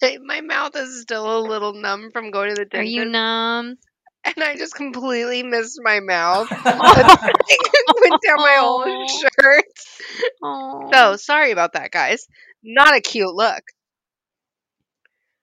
[0.24, 2.80] My mouth is still a little numb from going to the dentist.
[2.80, 3.76] Are you numb?
[4.24, 6.50] and I just completely missed my mouth.
[6.64, 6.64] went
[8.26, 9.06] down my whole Aw.
[9.06, 9.64] shirt.
[10.42, 10.90] Oh.
[10.92, 12.26] So sorry about that, guys.
[12.62, 13.62] Not a cute look.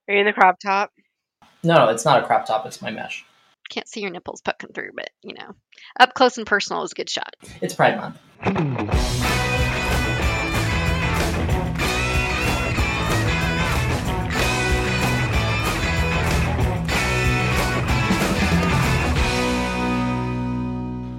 [0.07, 0.92] Are you in the crop top?
[1.63, 2.65] No, no, it's not a crop top.
[2.65, 3.26] It's my mesh.
[3.69, 5.56] can't see your nipples poking through, but you know,
[5.99, 7.35] up close and personal is a good shot.
[7.62, 9.62] It's Pride Month.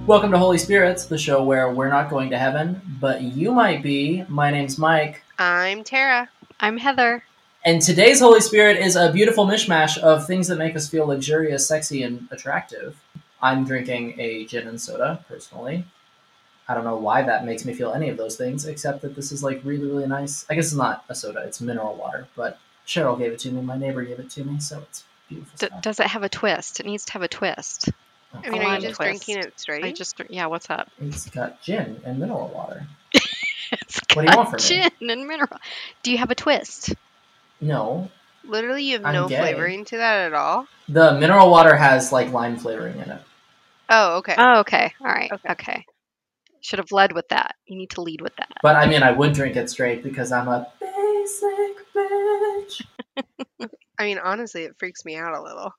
[0.07, 3.83] Welcome to Holy Spirits, the show where we're not going to heaven, but you might
[3.83, 4.23] be.
[4.29, 5.21] My name's Mike.
[5.37, 6.29] I'm Tara.
[6.61, 7.25] I'm Heather.
[7.65, 11.67] And today's Holy Spirit is a beautiful mishmash of things that make us feel luxurious,
[11.67, 12.95] sexy, and attractive.
[13.41, 15.83] I'm drinking a gin and soda, personally.
[16.69, 19.33] I don't know why that makes me feel any of those things, except that this
[19.33, 20.45] is like really, really nice.
[20.49, 23.61] I guess it's not a soda, it's mineral water, but Cheryl gave it to me,
[23.61, 25.51] my neighbor gave it to me, so it's beautiful.
[25.57, 25.81] D- stuff.
[25.81, 26.79] does it have a twist?
[26.79, 27.89] It needs to have a twist.
[28.33, 29.25] I mean, are you just twist.
[29.25, 29.83] drinking it straight?
[29.85, 30.45] I just yeah.
[30.47, 30.89] What's up?
[30.99, 32.85] It's got gin and mineral water.
[33.71, 34.89] It's What do you want got from me?
[35.01, 35.57] gin and mineral.
[36.03, 36.93] Do you have a twist?
[37.59, 38.09] No,
[38.45, 39.37] Literally, you have I'm no gay.
[39.39, 40.67] flavoring to that at all.
[40.87, 43.21] the mineral water has like lime flavoring in it.
[43.89, 44.35] Oh, okay.
[44.37, 44.93] Oh, okay.
[45.01, 45.31] All right.
[45.31, 45.51] Okay.
[45.51, 45.85] Okay.
[46.61, 47.55] Should have led with that.
[47.65, 48.49] You need to lead with that.
[48.61, 52.81] But I mean, I would drink it straight because I'm a basic bitch.
[53.99, 55.71] I mean, honestly, it freaks me out a little.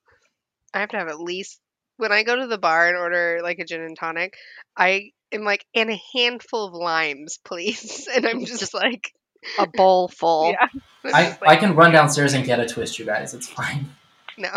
[0.75, 1.59] I have to have at least
[1.99, 4.35] when I go to the bar and order like a gin and tonic,
[4.77, 8.09] I am like, and a handful of limes, please.
[8.17, 9.13] And I'm just, Just- like,
[9.59, 10.51] A bowl full.
[10.53, 10.67] yeah.
[11.05, 13.35] I'm I, just I like, can run downstairs and get a twist, you guys.
[13.35, 13.91] It's fine.
[14.37, 14.51] no.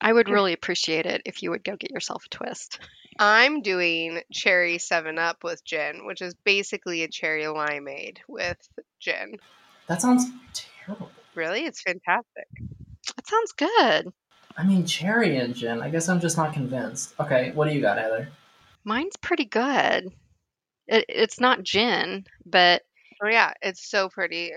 [0.00, 2.78] I would really appreciate it if you would go get yourself a twist.
[3.18, 8.56] I'm doing cherry Seven Up with gin, which is basically a cherry limeade with
[9.00, 9.36] gin.
[9.88, 10.24] That sounds
[10.54, 11.10] terrible.
[11.34, 12.46] Really, it's fantastic.
[13.16, 14.12] That sounds good.
[14.56, 15.80] I mean, cherry and gin.
[15.80, 17.14] I guess I'm just not convinced.
[17.20, 18.28] Okay, what do you got, Heather?
[18.84, 20.08] Mine's pretty good.
[20.88, 22.82] It, it's not gin, but
[23.24, 24.50] Oh yeah, it's so pretty.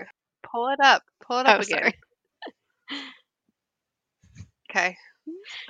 [0.50, 1.02] Pull it up.
[1.26, 1.78] Pull it up Oh, again.
[1.78, 1.94] sorry.
[4.70, 4.96] Okay.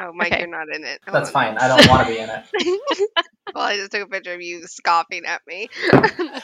[0.00, 0.40] Oh, Mike, Okay.
[0.40, 1.00] you're not in it.
[1.06, 1.56] Hold That's oh, on.
[1.56, 1.58] fine.
[1.58, 2.44] I don't want to be in it.
[3.54, 5.68] well, I just took a picture of you scoffing at me.
[5.92, 6.42] I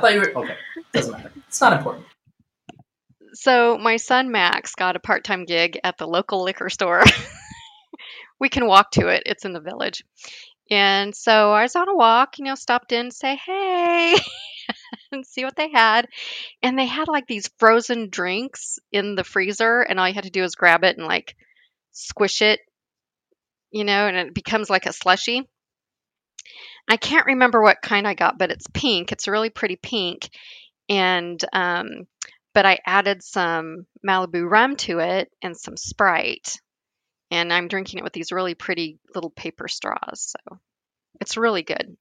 [0.00, 0.32] thought you were.
[0.34, 0.56] Okay,
[0.92, 1.30] doesn't matter.
[1.46, 2.06] It's not important.
[3.34, 7.02] So my son Max got a part-time gig at the local liquor store.
[8.40, 9.22] we can walk to it.
[9.26, 10.02] It's in the village.
[10.70, 14.14] And so I was on a walk, you know, stopped in say, "Hey,"
[15.12, 16.06] and see what they had.
[16.62, 20.30] And they had like these frozen drinks in the freezer, and all you had to
[20.30, 21.36] do was grab it and like
[21.92, 22.60] squish it,
[23.72, 25.48] you know, and it becomes like a slushy.
[26.88, 29.12] I can't remember what kind I got, but it's pink.
[29.12, 30.28] It's really pretty pink.
[30.88, 32.06] And um
[32.54, 36.56] but I added some Malibu rum to it and some Sprite.
[37.30, 40.34] And I'm drinking it with these really pretty little paper straws.
[40.34, 40.58] So
[41.20, 41.96] it's really good.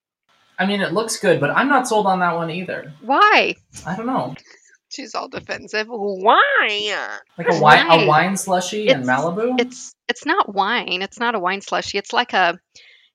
[0.58, 2.94] I mean, it looks good, but I'm not sold on that one either.
[3.02, 3.56] Why?
[3.86, 4.36] I don't know.
[4.90, 5.86] She's all defensive.
[5.88, 7.10] Why?
[7.38, 9.60] Like a wine, a wine slushy in Malibu.
[9.60, 11.04] It's it's not wine.
[11.04, 12.00] It's not a wine slushy.
[12.00, 12.60] It's like a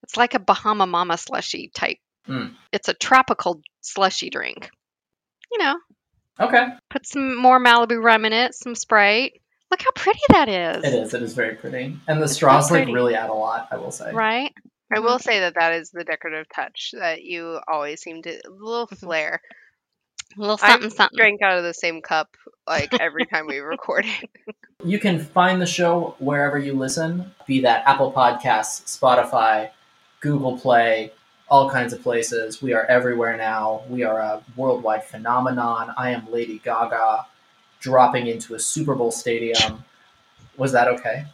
[0.04, 1.98] it's like a Bahama Mama slushy type.
[2.28, 2.54] Mm.
[2.72, 4.70] It's a tropical slushy drink.
[5.50, 5.74] You know,
[6.40, 9.40] Okay, put some more Malibu rum in it, some Sprite.
[9.70, 10.84] Look how pretty that is.
[10.84, 11.14] it is.
[11.14, 13.68] It is very pretty, and the straws like really add a lot.
[13.70, 14.12] I will say.
[14.12, 14.52] Right?
[14.94, 18.50] I will say that that is the decorative touch that you always seem to a
[18.50, 18.98] little Mhm.
[18.98, 19.40] flair.
[20.36, 21.16] A little I'm something something.
[21.16, 22.28] Drank out of the same cup
[22.66, 24.30] like every time we record it.
[24.84, 29.70] You can find the show wherever you listen, be that Apple Podcasts, Spotify,
[30.20, 31.12] Google Play,
[31.48, 32.62] all kinds of places.
[32.62, 33.82] We are everywhere now.
[33.88, 35.92] We are a worldwide phenomenon.
[35.96, 37.26] I am Lady Gaga
[37.80, 39.84] dropping into a Super Bowl stadium.
[40.56, 41.24] Was that okay?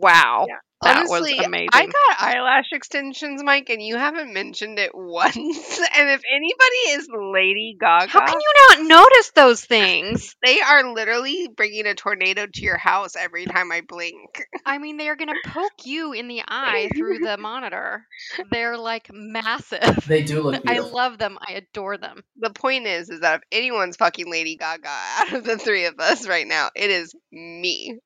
[0.00, 0.46] Wow.
[0.48, 0.58] Yeah.
[0.82, 1.68] That Honestly, was amazing.
[1.72, 5.34] I got eyelash extensions, Mike, and you haven't mentioned it once.
[5.36, 10.36] And if anybody is Lady Gaga, How can you not notice those things?
[10.44, 14.44] they are literally bringing a tornado to your house every time I blink.
[14.66, 18.04] I mean, they are going to poke you in the eye through the monitor.
[18.50, 20.04] They're like massive.
[20.06, 21.38] They do look I love them.
[21.40, 22.22] I adore them.
[22.38, 25.98] The point is, is that if anyone's fucking Lady Gaga out of the three of
[25.98, 27.98] us right now, it is me.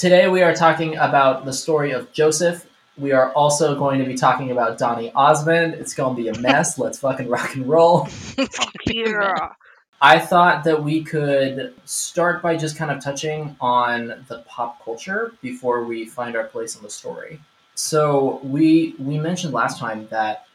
[0.00, 2.66] Today we are talking about the story of Joseph.
[2.96, 5.74] We are also going to be talking about Donny Osmond.
[5.74, 6.78] It's going to be a mess.
[6.78, 8.08] Let's fucking rock and roll.
[8.38, 9.12] It's gonna be a mess.
[9.12, 9.52] Yeah.
[10.00, 15.34] I thought that we could start by just kind of touching on the pop culture
[15.42, 17.38] before we find our place in the story.
[17.74, 20.46] So we we mentioned last time that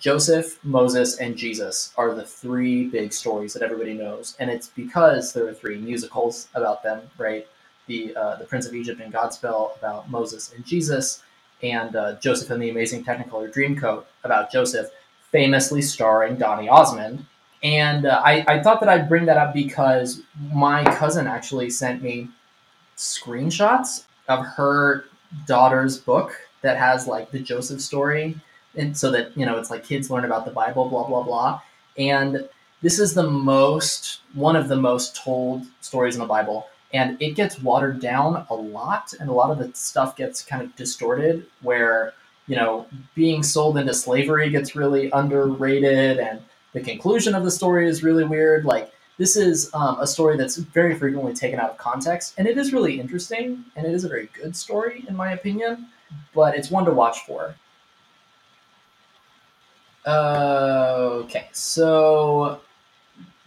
[0.00, 5.32] Joseph, Moses, and Jesus are the three big stories that everybody knows, and it's because
[5.32, 7.46] there are three musicals about them, right?
[7.88, 11.22] The uh, the Prince of Egypt and Godspell about Moses and Jesus,
[11.62, 14.90] and uh, Joseph and the Amazing Technicolor Dreamcoat about Joseph,
[15.32, 17.26] famously starring Donny Osmond.
[17.62, 22.02] And uh, I, I thought that I'd bring that up because my cousin actually sent
[22.02, 22.28] me
[22.96, 25.06] screenshots of her
[25.46, 26.32] daughter's book
[26.62, 28.36] that has like the Joseph story,
[28.76, 31.60] and so that you know it's like kids learn about the Bible, blah blah blah.
[31.96, 32.48] And
[32.80, 37.32] this is the most one of the most told stories in the Bible, and it
[37.32, 41.46] gets watered down a lot, and a lot of the stuff gets kind of distorted.
[41.62, 42.14] Where
[42.46, 46.40] you know being sold into slavery gets really underrated, and
[46.72, 48.64] the conclusion of the story is really weird.
[48.64, 52.56] Like this is um, a story that's very frequently taken out of context, and it
[52.56, 55.88] is really interesting, and it is a very good story in my opinion.
[56.34, 57.54] But it's one to watch for.
[60.06, 62.62] Uh, okay, so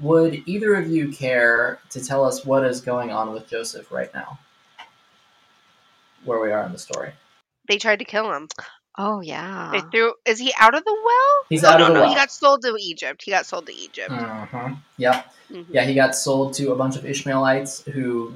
[0.02, 4.14] would either of you care to tell us what is going on with Joseph right
[4.14, 4.40] now?
[6.26, 7.12] Where we are in the story.
[7.68, 8.48] They tried to kill him.
[8.98, 9.70] Oh yeah.
[9.72, 10.14] They threw.
[10.26, 11.46] Is he out of the well?
[11.50, 12.10] He's No, out no, of the no, well.
[12.10, 13.22] He got sold to Egypt.
[13.24, 14.10] He got sold to Egypt.
[14.10, 14.78] Mhm.
[14.98, 15.34] Yep.
[15.52, 15.66] Mhm.
[15.70, 18.34] Yeah, he got sold to a bunch of Ishmaelites who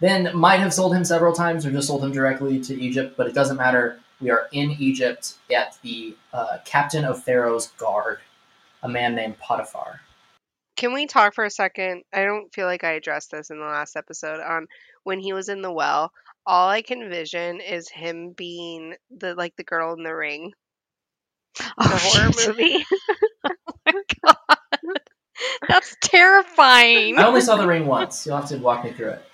[0.00, 3.28] then might have sold him several times or just sold him directly to Egypt, but
[3.28, 4.00] it doesn't matter.
[4.20, 8.18] We are in Egypt at the uh, captain of Pharaoh's guard,
[8.82, 10.00] a man named Potiphar.
[10.76, 12.02] Can we talk for a second?
[12.12, 14.40] I don't feel like I addressed this in the last episode.
[14.40, 14.66] On
[15.04, 16.10] when he was in the well,
[16.46, 20.52] all I can envision is him being the like the girl in the ring,
[21.58, 22.48] the Oh, horror shit.
[22.48, 22.84] movie.
[25.68, 27.18] That's terrifying.
[27.18, 28.26] I only saw the ring once.
[28.26, 29.24] You'll have to walk me through it.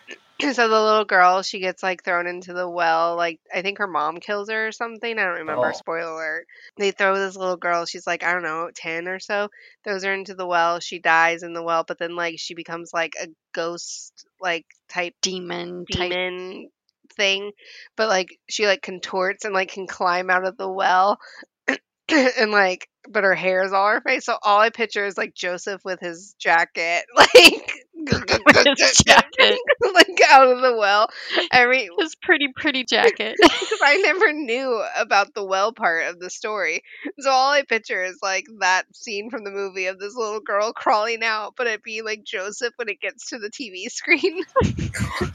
[0.40, 3.16] So the little girl, she gets like thrown into the well.
[3.16, 5.18] Like I think her mom kills her or something.
[5.18, 5.68] I don't remember.
[5.68, 5.72] Oh.
[5.72, 6.46] Spoiler alert.
[6.76, 7.86] They throw this little girl.
[7.86, 9.48] She's like I don't know, ten or so.
[9.84, 10.80] Throws her into the well.
[10.80, 15.14] She dies in the well, but then like she becomes like a ghost like type
[15.22, 16.10] Demon type.
[16.10, 16.70] demon
[17.16, 17.50] thing,
[17.96, 21.18] but like she like contorts and like can climb out of the well.
[22.38, 25.34] and like but her hair is all her face so all i picture is like
[25.34, 27.87] joseph with his jacket like With his
[29.04, 29.58] jacket.
[29.94, 31.08] like out of the well
[31.52, 33.36] every His pretty, pretty jacket.
[33.40, 36.82] because i never knew about the well part of the story
[37.18, 40.72] so all i picture is like that scene from the movie of this little girl
[40.72, 44.42] crawling out but it'd be like joseph when it gets to the tv screen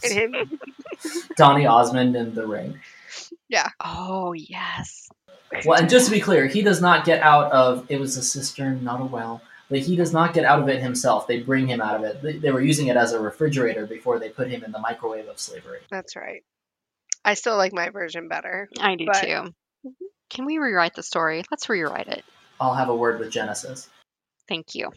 [0.03, 0.59] and him
[1.35, 2.79] Donny Osmond in the ring.
[3.49, 3.69] Yeah.
[3.79, 5.09] Oh yes.
[5.65, 8.23] Well, and just to be clear, he does not get out of it was a
[8.23, 9.41] cistern, not a well.
[9.69, 11.25] But he does not get out of it himself.
[11.27, 12.21] They bring him out of it.
[12.21, 15.27] They, they were using it as a refrigerator before they put him in the microwave
[15.27, 15.79] of slavery.
[15.89, 16.43] that's right
[17.25, 19.53] i still like my version better I do But- too.
[20.29, 21.43] Can we rewrite the story?
[21.51, 22.23] Let's rewrite it.
[22.59, 23.87] I'll have a word with Genesis.
[24.49, 24.91] Thank you.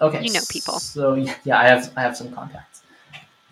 [0.00, 0.78] Okay, You know people.
[0.78, 1.14] So
[1.44, 2.82] yeah, I have I have some contacts.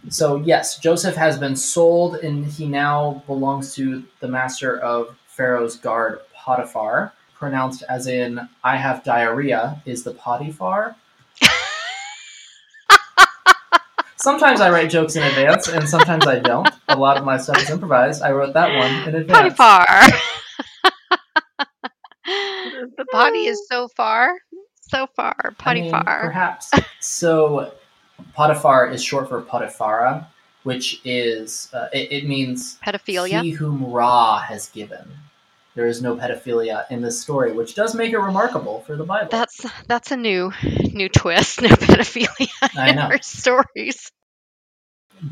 [0.09, 5.77] So yes, Joseph has been sold, and he now belongs to the master of Pharaoh's
[5.77, 10.97] guard, Potiphar, pronounced as in "I have diarrhea." Is the Potiphar?
[14.17, 16.69] sometimes I write jokes in advance, and sometimes I don't.
[16.89, 18.23] A lot of my stuff is improvised.
[18.23, 19.55] I wrote that one in advance.
[19.57, 19.87] Potiphar.
[22.27, 24.35] the body is so far
[24.89, 25.55] so far.
[25.61, 26.21] I mean, Potiphar.
[26.23, 26.71] perhaps.
[27.01, 27.73] So,
[28.35, 30.27] Potiphar is short for Potiphara,
[30.65, 33.41] which is uh, it, it means Pedophilia.
[33.43, 35.09] he whom Ra has given.
[35.79, 39.29] There is no pedophilia in this story, which does make it remarkable for the Bible.
[39.31, 40.51] That's that's a new
[40.93, 41.63] new twist.
[41.63, 44.11] No pedophilia in our stories.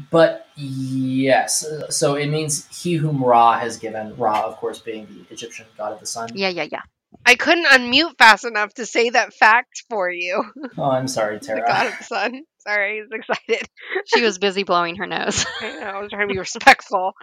[0.09, 4.17] But yes, so it means he whom Ra has given.
[4.17, 6.29] Ra, of course, being the Egyptian god of the sun.
[6.35, 6.83] Yeah, yeah, yeah.
[7.25, 10.45] I couldn't unmute fast enough to say that fact for you.
[10.79, 11.67] Oh, I'm sorry, The Tara.
[11.67, 12.43] god of the sun.
[12.61, 13.69] Sorry, he's excited.
[14.15, 15.45] She was busy blowing her nose.
[15.61, 17.15] I know, I was trying to be respectful.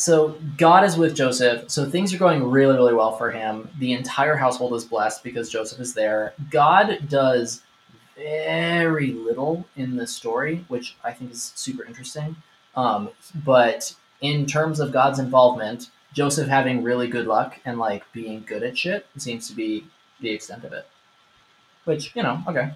[0.00, 1.70] So God is with Joseph.
[1.70, 3.68] So things are going really, really well for him.
[3.78, 6.32] The entire household is blessed because Joseph is there.
[6.50, 7.62] God does
[8.16, 12.34] very little in the story, which I think is super interesting.
[12.74, 13.10] Um,
[13.44, 18.62] but in terms of God's involvement, Joseph having really good luck and like being good
[18.62, 19.84] at shit seems to be
[20.20, 20.88] the extent of it.
[21.84, 22.70] Which you know, okay.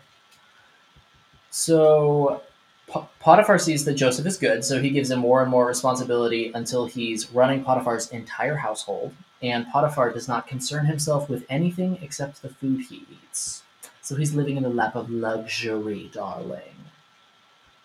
[1.48, 2.42] So
[2.88, 6.86] Potiphar sees that Joseph is good, so he gives him more and more responsibility until
[6.86, 9.14] he's running Potiphar's entire household.
[9.42, 13.62] And Potiphar does not concern himself with anything except the food he eats.
[14.02, 16.60] So he's living in the lap of luxury, darling.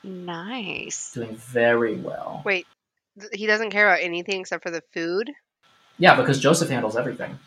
[0.03, 1.13] Nice.
[1.13, 2.41] Doing very well.
[2.45, 2.67] Wait,
[3.33, 5.31] he doesn't care about anything except for the food?
[5.97, 7.39] Yeah, because Joseph handles everything.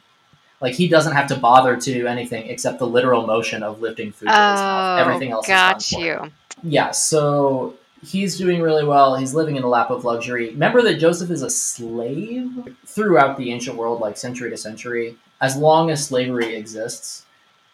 [0.61, 4.12] Like he doesn't have to bother to do anything except the literal motion of lifting
[4.12, 5.00] food to his mouth.
[5.00, 6.32] Oh, Everything else got is done for you.
[6.62, 9.16] Yeah, so he's doing really well.
[9.16, 10.50] He's living in a lap of luxury.
[10.50, 15.16] Remember that Joseph is a slave throughout the ancient world, like century to century.
[15.40, 17.25] As long as slavery exists,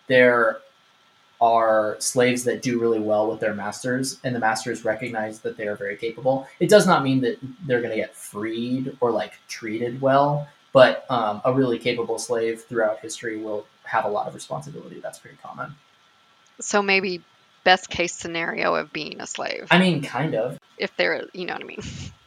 [0.06, 0.58] there
[1.40, 5.68] are slaves that do really well with their masters, and the masters recognize that they
[5.68, 6.48] are very capable.
[6.58, 11.06] It does not mean that they're going to get freed or like treated well, but
[11.10, 15.00] um, a really capable slave throughout history will have a lot of responsibility.
[15.00, 15.74] That's pretty common.
[16.60, 17.22] So maybe
[17.64, 19.66] best case scenario of being a slave.
[19.70, 20.58] I mean, kind of.
[20.78, 21.82] If they're, you know what I mean.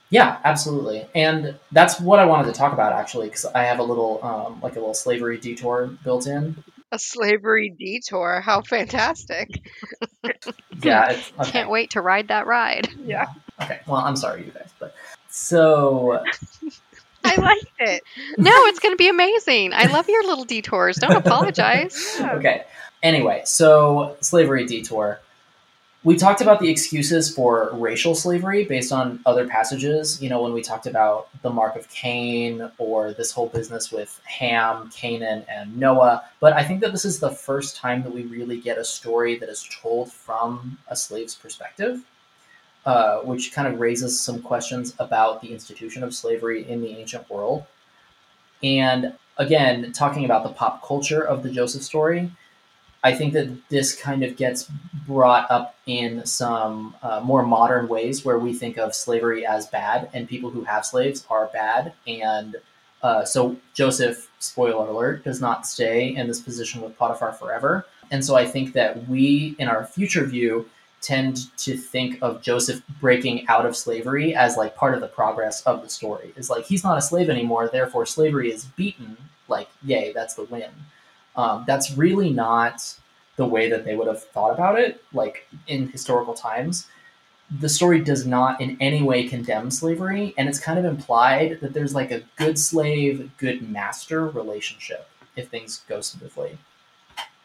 [0.10, 3.84] Yeah, absolutely, and that's what I wanted to talk about actually, because I have a
[3.84, 6.62] little, um, like a little slavery detour built in.
[6.92, 8.42] A slavery detour.
[8.42, 9.62] How fantastic.
[10.84, 11.52] Yeah, it's, okay.
[11.52, 12.90] Can't wait to ride that ride.
[13.06, 13.28] Yeah.
[13.62, 14.96] Okay, well, I'm sorry, you guys, but
[15.30, 16.24] so
[17.24, 18.04] I liked it.
[18.38, 19.74] No, it's going to be amazing.
[19.74, 20.98] I love your little detours.
[20.98, 22.18] Don't apologize.
[22.20, 22.64] okay.
[23.04, 25.20] Anyway, so slavery detour.
[26.04, 30.20] We talked about the excuses for racial slavery based on other passages.
[30.22, 34.20] You know, when we talked about the mark of Cain or this whole business with
[34.26, 36.24] Ham, Canaan, and Noah.
[36.40, 39.38] But I think that this is the first time that we really get a story
[39.38, 42.02] that is told from a slave's perspective,
[42.88, 47.30] uh, which kind of raises some questions about the institution of slavery in the ancient
[47.30, 47.64] world.
[48.64, 52.32] And again, talking about the pop culture of the Joseph story,
[53.04, 54.70] I think that this kind of gets
[55.08, 60.10] brought up in some uh, more modern ways where we think of slavery as bad
[60.14, 61.94] and people who have slaves are bad.
[62.08, 62.58] And
[63.02, 67.88] uh, so Joseph, spoiler alert, does not stay in this position with Potiphar forever.
[68.12, 70.70] And so I think that we, in our future view,
[71.02, 75.64] tend to think of Joseph breaking out of slavery as like part of the progress
[75.64, 76.32] of the story.
[76.36, 79.18] Is like he's not a slave anymore, therefore slavery is beaten.
[79.48, 80.70] Like, yay, that's the win.
[81.36, 82.96] Um, that's really not
[83.36, 86.88] the way that they would have thought about it, like in historical times.
[87.60, 91.74] The story does not in any way condemn slavery, and it's kind of implied that
[91.74, 96.58] there's like a good slave, good master relationship if things go smoothly.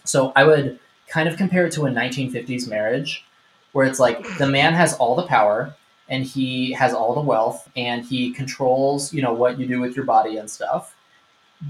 [0.04, 0.78] So I would
[1.08, 3.24] kind of compare it to a 1950s marriage
[3.72, 5.74] where it's like the man has all the power
[6.08, 9.96] and he has all the wealth and he controls, you know, what you do with
[9.96, 10.94] your body and stuff.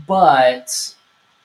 [0.06, 0.94] But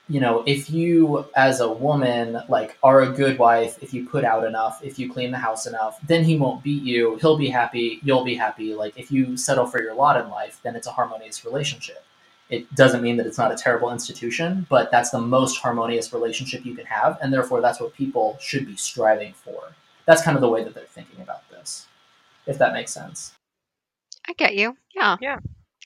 [0.08, 4.24] you know, if you as a woman like are a good wife, if you put
[4.24, 7.16] out enough, if you clean the house enough, then he won't beat you.
[7.16, 8.74] He'll be happy, you'll be happy.
[8.74, 12.04] Like if you settle for your lot in life, then it's a harmonious relationship.
[12.50, 16.66] It doesn't mean that it's not a terrible institution, but that's the most harmonious relationship
[16.66, 19.72] you can have, and therefore that's what people should be striving for.
[20.04, 21.86] That's kind of the way that they're thinking about this,
[22.46, 23.32] if that makes sense.
[24.28, 24.76] I get you.
[24.94, 25.16] Yeah.
[25.20, 25.38] Yeah.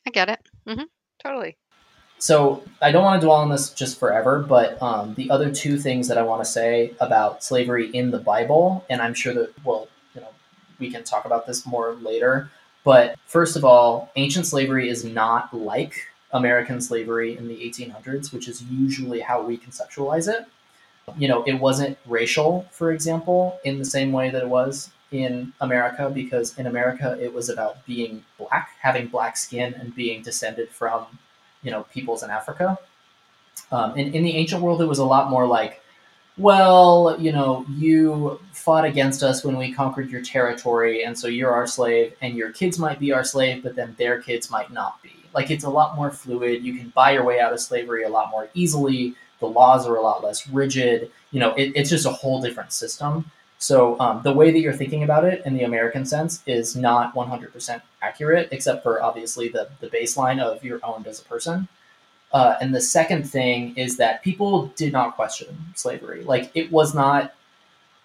[0.07, 0.41] I get it.
[0.67, 0.85] Mm-hmm.
[1.23, 1.57] Totally.
[2.19, 5.79] So I don't want to dwell on this just forever, but um, the other two
[5.79, 9.53] things that I want to say about slavery in the Bible, and I'm sure that
[9.65, 10.29] well, you know,
[10.79, 12.51] we can talk about this more later.
[12.85, 18.49] But first of all, ancient slavery is not like American slavery in the 1800s, which
[18.49, 20.47] is usually how we conceptualize it.
[21.19, 25.53] You know, it wasn't racial, for example, in the same way that it was in
[25.61, 30.71] America, because in America it was about being black, having black skin, and being descended
[30.71, 31.07] from
[31.63, 32.79] you know peoples in Africa.
[33.73, 35.83] Um, in, in the ancient world, it was a lot more like,
[36.39, 41.53] well, you know, you fought against us when we conquered your territory, and so you're
[41.53, 45.03] our slave, and your kids might be our slave, but then their kids might not
[45.03, 45.13] be.
[45.35, 46.65] Like it's a lot more fluid.
[46.65, 49.15] You can buy your way out of slavery a lot more easily.
[49.41, 51.11] The laws are a lot less rigid.
[51.31, 53.31] You know, it, it's just a whole different system.
[53.59, 57.15] So um, the way that you're thinking about it in the American sense is not
[57.15, 61.69] 100% accurate, except for obviously the, the baseline of you're owned as a person.
[62.33, 66.23] Uh, and the second thing is that people did not question slavery.
[66.25, 67.35] Like it was not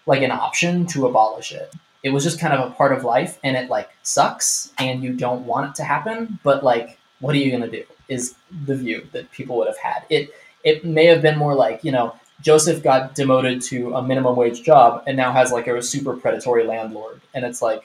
[0.06, 1.72] like an option to abolish it.
[2.02, 5.12] It was just kind of a part of life, and it like sucks, and you
[5.12, 6.38] don't want it to happen.
[6.42, 7.84] But like, what are you gonna do?
[8.08, 8.34] Is
[8.66, 10.04] the view that people would have had.
[10.10, 10.30] It
[10.64, 14.62] it may have been more like you know Joseph got demoted to a minimum wage
[14.62, 17.20] job and now has like a super predatory landlord.
[17.34, 17.82] And it's like,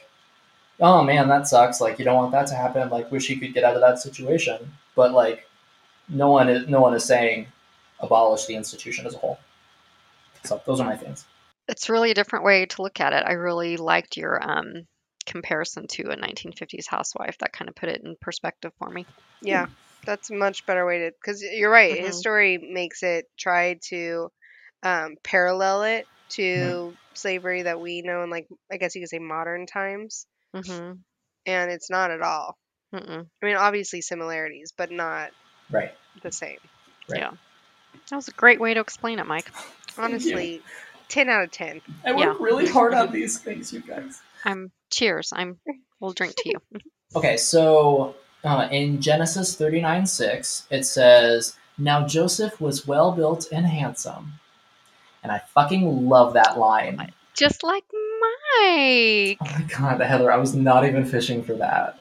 [0.80, 1.80] oh man, that sucks.
[1.80, 2.90] Like you don't want that to happen.
[2.90, 4.74] Like wish he could get out of that situation.
[4.96, 5.48] But like
[6.10, 7.48] no one is no one is saying
[8.00, 9.40] abolish the institution as a whole.
[10.44, 11.26] So those are my things.
[11.68, 13.24] It's really a different way to look at it.
[13.26, 14.88] I really liked your um,
[15.26, 17.38] comparison to a 1950s housewife.
[17.40, 19.06] That kind of put it in perspective for me.
[19.42, 19.68] Yeah.
[20.06, 22.00] That's a much better way to because you're right.
[22.00, 22.20] His Mhm.
[22.20, 24.32] story makes it try to
[24.84, 29.20] um, parallel it to slavery that we know in like I guess you could say
[29.20, 30.94] modern times, Mm-hmm.
[31.46, 32.58] and it's not at all.
[32.94, 33.26] Mm-mm.
[33.42, 35.32] I mean, obviously similarities, but not
[35.70, 35.94] Right.
[36.24, 36.58] the same.
[37.10, 37.20] Right.
[37.22, 37.32] Yeah.
[38.10, 39.52] That was a great way to explain it, Mike.
[39.98, 40.62] Honestly,
[41.10, 41.82] 10 out of 10.
[42.06, 42.36] I work Yeah.
[42.40, 44.22] really hard on these things, you guys.
[44.46, 45.32] I'm cheers.
[45.36, 45.60] I'm
[46.00, 46.60] we'll drink to you.
[47.16, 53.66] Okay, so uh, in Genesis 39 6, it says, Now Joseph was well built and
[53.66, 54.34] handsome.
[55.24, 57.12] And I fucking love that line.
[57.34, 59.38] Just like Mike.
[59.42, 62.00] Oh my god, Heather, I was not even fishing for that.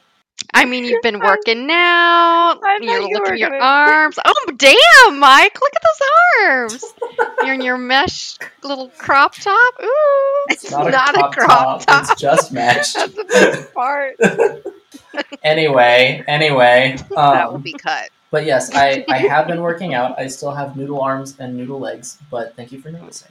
[0.54, 2.60] I mean, you've been working out.
[2.62, 4.18] I You're you looking at your gonna- arms.
[4.24, 5.58] Oh, damn, Mike!
[5.60, 6.08] Look at those
[6.48, 6.84] arms.
[7.42, 9.74] You're in your mesh little crop top.
[9.82, 10.44] Ooh.
[10.48, 12.92] It's not a Not a crop, crop top, it's just mesh.
[12.92, 14.16] That's the best part.
[15.42, 16.96] anyway, anyway.
[17.10, 18.10] that will Um, be cut.
[18.30, 20.18] But yes, I, I have been working out.
[20.18, 23.30] I still have noodle arms and noodle legs, but thank you for noticing.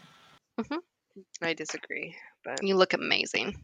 [1.41, 2.15] I disagree.
[2.43, 3.55] But You look amazing.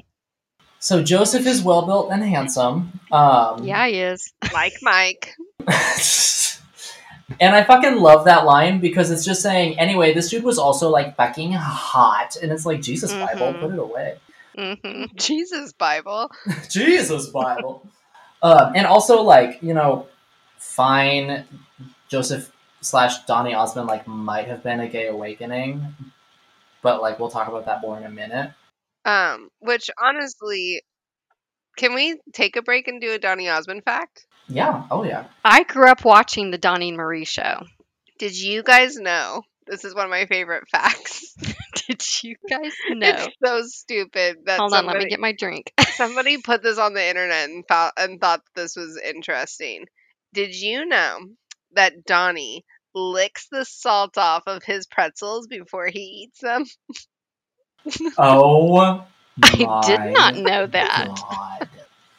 [0.79, 2.99] So Joseph is well built and handsome.
[3.11, 4.33] Um, Yeah, he is.
[4.53, 5.35] like Mike,
[7.39, 10.89] and I fucking love that line because it's just saying, anyway, this dude was also
[10.89, 12.35] like fucking hot.
[12.41, 13.59] And it's like, Jesus Bible, Mhm.
[13.59, 14.17] put it away.
[14.57, 16.29] hmm Jesus Bible.
[16.69, 17.87] Jesus Bible.
[18.41, 20.07] um, and also, like, you know,
[20.61, 21.45] fine,
[22.07, 22.51] Joseph
[22.81, 25.85] slash Donny Osmond, like, might have been a gay awakening.
[26.81, 28.51] But, like, we'll talk about that more in a minute.
[29.03, 30.81] Um, which honestly,
[31.77, 34.25] can we take a break and do a Donny Osmond fact?
[34.47, 34.83] Yeah.
[34.91, 35.25] Oh, yeah.
[35.43, 37.63] I grew up watching the Donny and Marie show.
[38.19, 39.43] Did you guys know?
[39.67, 41.35] This is one of my favorite facts.
[41.87, 43.07] Did you guys know?
[43.09, 45.71] It's so stupid that Hold on, let me get my drink.
[45.93, 49.85] somebody put this on the internet and thought and thought this was interesting.
[50.33, 51.19] Did you know
[51.73, 56.65] that Donny licks the salt off of his pretzels before he eats them?
[58.15, 59.03] Oh,
[59.41, 61.07] I did not know that.
[61.07, 61.69] God.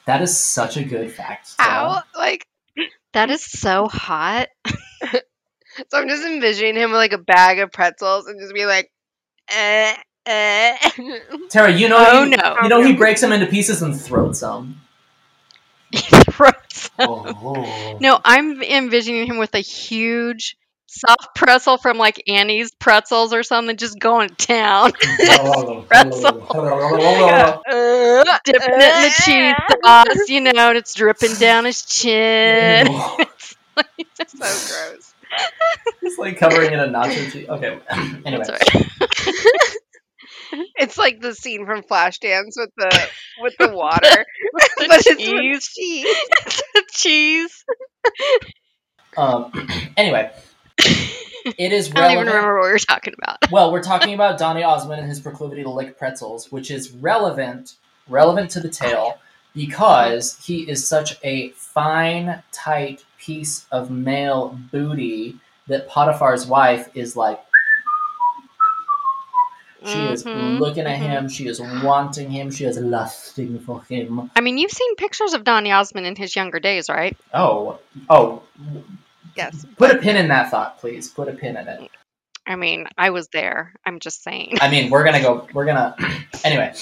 [0.07, 1.47] That is such a good fact.
[1.49, 1.71] Sarah.
[1.71, 2.03] How?
[2.17, 2.45] Like,
[3.13, 4.49] That is so hot.
[4.67, 5.21] so
[5.95, 8.91] I'm just envisioning him with like a bag of pretzels and just be like,
[9.51, 9.95] eh,
[10.27, 10.77] eh.
[11.51, 12.57] Tara, you know, Oh he, no.
[12.65, 14.81] you know he breaks them into pieces and throats them.
[16.99, 17.97] Oh.
[18.01, 23.77] No, I'm envisioning him with a huge soft pretzel from like Annie's pretzels or something,
[23.77, 26.47] just going to town, Pretzel.
[26.51, 32.87] Uh, dipping it in the cheese sauce, you know, and it's dripping down his chin.
[34.27, 35.15] so gross.
[36.03, 37.49] It's like covering in a nacho cheese.
[37.49, 37.79] Okay.
[38.27, 38.59] anyway.
[40.77, 43.09] It's like the scene from Flashdance with the
[43.41, 44.01] with the water,
[44.79, 45.31] but it's cheese.
[45.33, 46.63] with cheese.
[46.75, 47.65] the cheese.
[49.17, 49.53] um,
[49.97, 50.31] anyway,
[50.79, 52.21] it is I don't relevant.
[52.21, 53.39] even remember what we were talking about.
[53.51, 57.75] Well, we're talking about Donny Osmond and his proclivity to lick pretzels, which is relevant
[58.09, 59.19] relevant to the tale
[59.55, 65.37] because he is such a fine, tight piece of male booty
[65.69, 67.41] that Potiphar's wife is like
[69.87, 74.31] she is Mhm, looking at him, she is wanting him, she is lusting for him.
[74.37, 77.17] I mean, you've seen pictures of Donny Osmond in his younger days, right?
[77.35, 78.43] Oh, oh,
[79.37, 79.65] Yes.
[79.77, 81.09] put a pin in that thought, please.
[81.09, 81.91] Put a pin in it.
[82.47, 83.73] I mean, I was there.
[83.87, 84.59] I'm just saying.
[84.61, 85.47] I mean, we're gonna go.
[85.55, 85.95] We're gonna.
[86.45, 86.73] Anyway,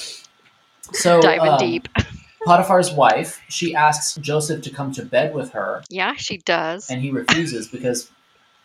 [0.93, 1.89] so Diving um, deep.
[2.47, 6.89] Potiphar's wife, she asks Joseph to come to bed with her, Yeah, she does.
[6.89, 8.11] and he refuses because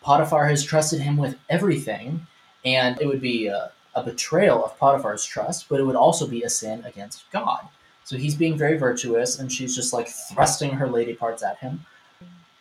[0.02, 2.26] Potiphar has trusted him with everything,
[2.64, 6.42] and it would be a, a betrayal of Potiphar's trust, but it would also be
[6.44, 7.66] a sin against God.
[8.04, 11.84] So he's being very virtuous, and she's just like thrusting her lady parts at him.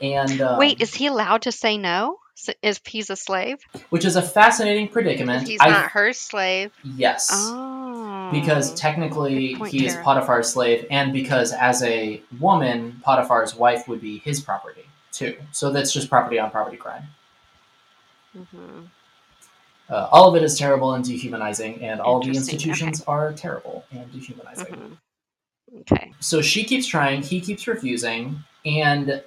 [0.02, 2.17] And um, Wait, is he allowed to say no?
[2.38, 3.58] S- If he's a slave?
[3.91, 5.48] which is a fascinating predicament.
[5.48, 6.71] He's I- not her slave.
[6.84, 7.30] yes.
[7.32, 8.30] Oh.
[8.32, 9.95] because technically he is.
[9.98, 15.38] Potiphar's slave, and because as a woman, Potiphar's wife would be his property too.
[15.52, 17.04] So that's just property on property crime.
[18.36, 18.88] Mhm.
[19.89, 24.12] Uh, all of it is terrible and dehumanizing, and all the institutions are terrible and
[24.12, 24.65] dehumanizing.
[24.65, 24.98] Mhm.
[25.82, 26.13] Okay.
[26.19, 29.21] So she keeps trying, he keeps refusing, and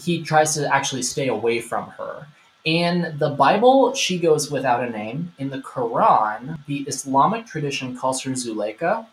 [0.00, 2.26] he tries to actually stay away from her.
[2.64, 5.32] In the Bible, she goes without a name.
[5.38, 9.06] In the Quran, the Islamic tradition calls her Zuleika,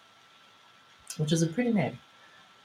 [1.18, 2.00] which is a pretty name.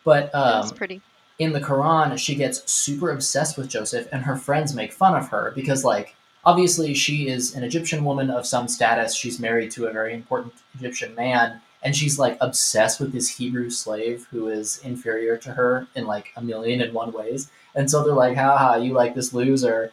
[0.05, 1.03] But That's um, pretty.
[1.39, 5.29] in the Quran, she gets super obsessed with Joseph, and her friends make fun of
[5.29, 9.15] her because, like, obviously she is an Egyptian woman of some status.
[9.15, 13.71] She's married to a very important Egyptian man, and she's like obsessed with this Hebrew
[13.71, 17.51] slave who is inferior to her in like a million and one ways.
[17.75, 19.93] And so they're like, haha, you like this loser.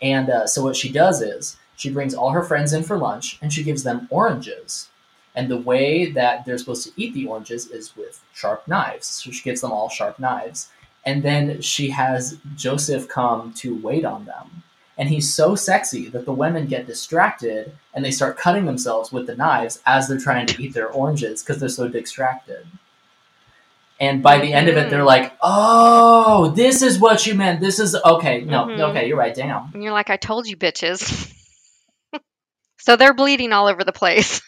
[0.00, 3.38] And uh, so what she does is she brings all her friends in for lunch
[3.42, 4.88] and she gives them oranges.
[5.34, 9.06] And the way that they're supposed to eat the oranges is with sharp knives.
[9.06, 10.68] So she gives them all sharp knives.
[11.04, 14.62] And then she has Joseph come to wait on them.
[14.98, 19.26] And he's so sexy that the women get distracted and they start cutting themselves with
[19.26, 22.66] the knives as they're trying to eat their oranges because they're so distracted.
[24.00, 27.60] And by the end of it, they're like, "Oh, this is what you meant.
[27.60, 28.42] This is okay.
[28.42, 28.78] No, Mhm.
[28.90, 29.34] okay, you're right.
[29.34, 31.32] Damn." And you're like, I told you, bitches.
[32.78, 34.42] so they're bleeding all over the place.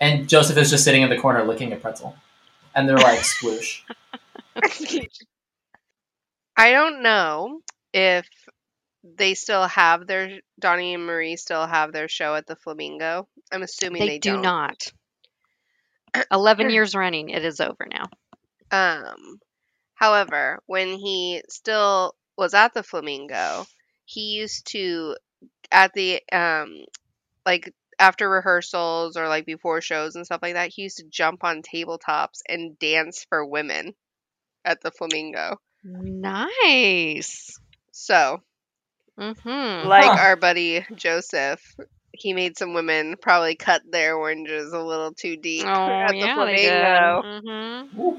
[0.00, 2.16] And Joseph is just sitting in the corner licking a pretzel,
[2.74, 3.80] and they're like, "Sploosh."
[6.56, 7.60] I don't know
[7.92, 8.26] if
[9.04, 13.28] they still have their Donny and Marie still have their show at the Flamingo.
[13.52, 14.42] I'm assuming They, they, do don't.
[14.42, 14.92] not.
[16.30, 18.08] 11 years running, it is over now.
[18.70, 19.38] Um,
[19.94, 23.66] however, when he still was at the Flamingo,
[24.04, 25.16] he used to
[25.70, 26.84] at the um
[27.46, 31.44] like after rehearsals or like before shows and stuff like that, he used to jump
[31.44, 33.94] on tabletops and dance for women
[34.64, 35.56] at the Flamingo.
[35.84, 37.56] Nice.
[37.92, 38.42] So,
[39.18, 39.88] Mm-hmm.
[39.88, 40.16] like Huh.
[40.20, 41.60] our buddy Joseph,
[42.12, 46.44] he made some women probably cut their oranges a little too deep Oh, at yeah,
[46.44, 47.22] they Flamingo.
[47.48, 48.18] Mm-hmm.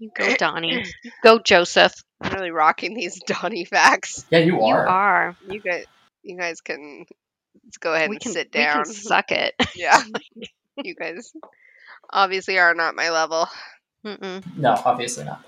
[0.00, 0.84] You go, Donny.
[1.02, 1.92] You go, Joseph.
[2.20, 4.24] I'm really rocking these Donny facts.
[4.30, 4.68] Yeah, you are.
[4.68, 4.88] You are.
[4.88, 5.36] are.
[5.48, 5.84] You guys,
[6.22, 7.04] you guys can
[7.64, 8.84] let's go ahead We and can, sit we can down.
[8.86, 9.54] suck it.
[9.76, 10.02] yeah,
[10.82, 11.32] you guys
[12.10, 13.46] obviously are not my level.
[14.04, 14.42] Mm-mm.
[14.56, 15.44] No, obviously not.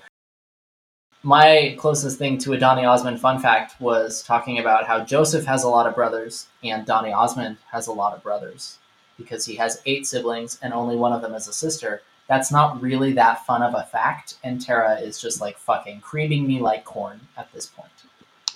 [1.23, 5.63] My closest thing to a Donny Osmond fun fact was talking about how Joseph has
[5.63, 8.77] a lot of brothers and Donny Osmond has a lot of brothers
[9.17, 12.01] because he has eight siblings and only one of them is a sister.
[12.27, 16.45] That's not really that fun of a fact, and Tara is just like fucking creaming
[16.45, 17.89] me like corn at this point.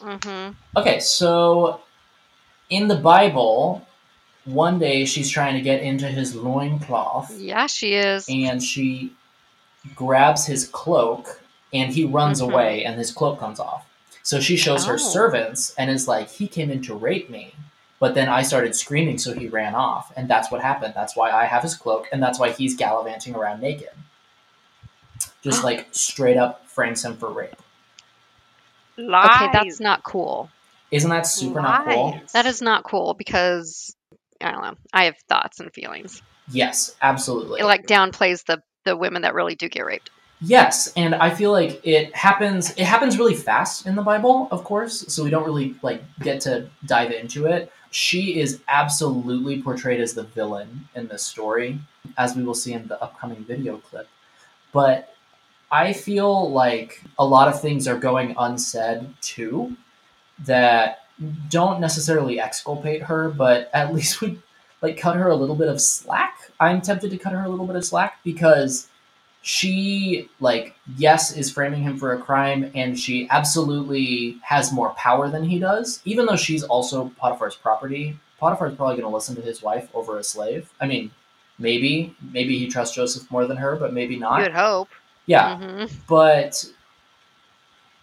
[0.02, 0.54] Mm-hmm.
[0.78, 1.80] Okay, so
[2.70, 3.88] in the Bible,
[4.46, 8.26] one day she's trying to get into his loincloth Yeah, she is.
[8.30, 9.14] and she
[9.96, 11.41] grabs his cloak
[11.74, 12.52] and he runs Mhm.
[12.52, 13.86] away and his cloak comes off.
[14.24, 14.98] So she shows her Oh.
[14.98, 17.54] servants and is like, he came in to rape me.
[18.00, 20.12] But then I started screaming, so he ran off.
[20.16, 20.94] And that's what happened.
[20.96, 23.90] That's why I have his cloak, and that's why he's gallivanting around naked.
[25.44, 27.56] Just like straight up frames him for rape.
[28.98, 29.30] Lies.
[29.36, 30.50] Okay, that's not cool.
[30.92, 32.20] Isn't that super not cool?
[32.34, 33.96] That is not cool because
[34.42, 34.76] I don't know.
[34.94, 36.22] I have thoughts and feelings.
[36.52, 37.62] Yes, absolutely.
[37.62, 40.10] It like downplays the the women that really do get raped.
[40.44, 44.64] Yes, and I feel like it happens it happens really fast in the Bible, of
[44.64, 47.72] course, so we don't really like get to dive into it.
[47.92, 51.80] She is absolutely portrayed as the villain in this story,
[52.18, 54.08] as we will see in the upcoming video clip.
[54.72, 55.14] But
[55.72, 59.78] I feel like a lot of things are going unsaid too
[60.46, 61.06] that
[61.50, 64.42] don't necessarily exculpate her, but at least would
[64.82, 66.52] like cut her a little bit of slack.
[66.60, 68.88] I'm tempted to cut her a little bit of slack because
[69.44, 75.30] she like yes is framing him for a crime and she absolutely has more power
[75.30, 78.18] than he does even though she's also potiphar's property.
[78.40, 80.72] Potiphar's probably going to listen to his wife over a slave.
[80.80, 81.12] I mean
[81.58, 82.16] maybe.
[82.32, 84.42] Maybe he trusts joseph more than her but maybe not.
[84.42, 84.90] Would hope.
[85.26, 85.58] yeah.
[85.58, 86.64] Hmm but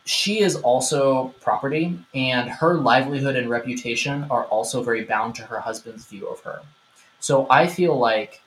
[0.05, 5.61] she is also property and her livelihood and reputation are also very bound to her
[5.61, 6.63] husband's view of her.
[7.21, 8.41] So i feel like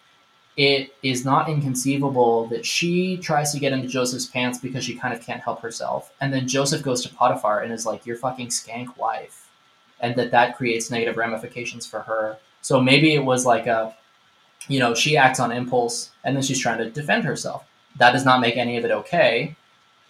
[0.62, 5.12] it is not inconceivable that she tries to get into joseph's pants because she kind
[5.12, 6.14] of can't help herself.
[6.22, 9.50] And then joseph goes to potiphar and is like your fucking skank wife.
[10.02, 12.38] And that that creates negative ramifications for her.
[12.62, 13.96] So maybe it was like a
[14.68, 17.66] you know she acts on impulse and then she's trying to defend herself.
[17.98, 19.56] That does not make any of it okay.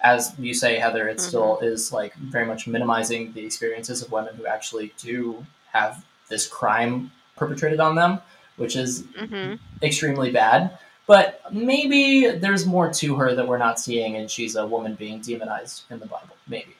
[0.03, 1.27] As you say heather it mm-hmm.
[1.29, 6.45] still is like very much minimizing the experiences of women who actually do have this
[6.45, 8.19] crime perpetrated on them
[8.57, 14.15] which is hmm extremely bad but maybe there's more to her that we're not seeing
[14.15, 16.75] and she's a woman being demonized in the bible maybe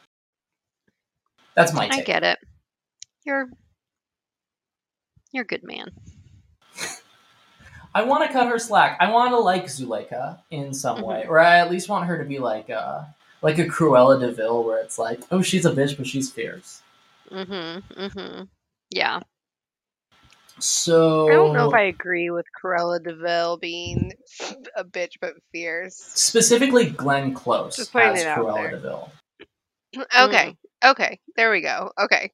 [1.56, 2.00] that's my Take.
[2.00, 2.40] I get it.
[3.26, 3.50] You're
[5.32, 5.92] you're a good man.
[7.96, 8.98] I want to cut her slack.
[9.00, 12.24] I want to like Zuleika in some way, or I at least want her to
[12.24, 15.98] be like a like a Cruella de Vil, where it's like, oh, she's a bitch,
[15.98, 16.82] but she's fierce.
[17.32, 18.02] Mm-hmm.
[18.02, 18.44] Mm-hmm.
[18.92, 19.20] Yeah.
[20.62, 24.14] So I don't know if I agree with Cruella de Vil being
[24.76, 25.96] a bitch but fierce.
[25.96, 28.72] specifically Glenn Close Just as it out Cruella.
[28.72, 29.12] de Vil.
[30.20, 30.56] Okay.
[30.84, 30.90] Hmm.
[30.92, 31.20] Okay.
[31.36, 31.92] There we go.
[32.00, 32.32] Okay.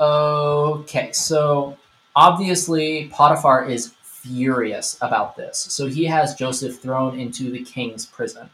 [0.00, 1.76] Okay, so
[2.16, 5.58] obviously Potiphar is furious about this.
[5.58, 8.48] So he has Joseph thrown into the king's prison.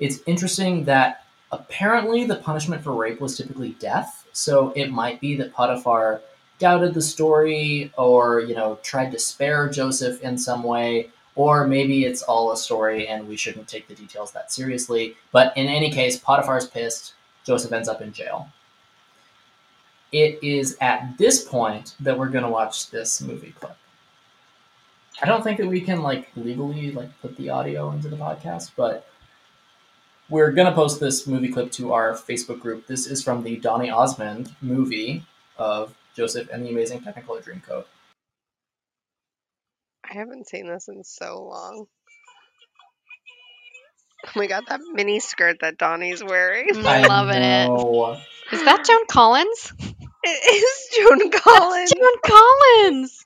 [0.00, 4.26] It's interesting that apparently the punishment for rape was typically death.
[4.32, 6.20] So it might be that Potiphar
[6.58, 11.10] doubted the story or, you know, tried to spare Joseph in some way.
[11.36, 15.16] Or maybe it's all a story and we shouldn't take the details that seriously.
[15.32, 17.14] But in any case, Potiphar's pissed.
[17.44, 18.52] Joseph ends up in jail.
[20.12, 23.76] it is at this point that we're gonna watch this movie clip.
[25.22, 28.72] I don't think that we can like legally like put the audio into the podcast,
[28.76, 29.06] but
[30.28, 32.86] we're gonna post this movie clip to our Facebook group.
[32.86, 35.24] This is from the Donny Osmond movie
[35.58, 37.84] of Joseph and the Amazing Technicolor Dreamcoat.
[40.08, 41.86] I haven't seen this in so long.
[44.26, 46.68] Oh my god, that mini skirt that Donny's wearing.
[46.70, 47.66] Mm, I'm loving it.
[47.68, 48.18] know.
[48.52, 49.72] Is that Joan Collins?
[50.24, 51.92] It is Joan Collins.
[51.92, 53.24] Joan Collins.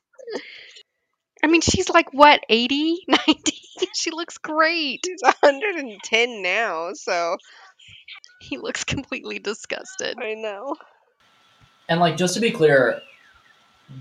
[1.42, 3.52] I mean, she's like what, 80, 90?
[3.94, 5.00] She looks great.
[5.04, 7.36] She's 110 now, so
[8.40, 10.18] He looks completely disgusted.
[10.20, 10.76] I know.
[11.88, 13.00] And like just to be clear,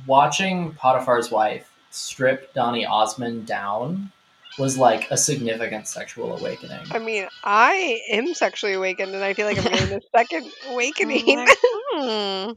[0.07, 4.11] watching Potiphar's wife strip Donny Osmond down
[4.59, 6.79] was like a significant sexual awakening.
[6.91, 11.47] I mean, I am sexually awakened, and I feel like I'm getting a second awakening.
[11.93, 12.51] Hmm.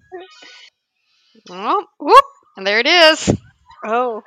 [1.51, 2.25] Oh, whoop.
[2.57, 3.35] And there it is.
[3.85, 4.23] oh,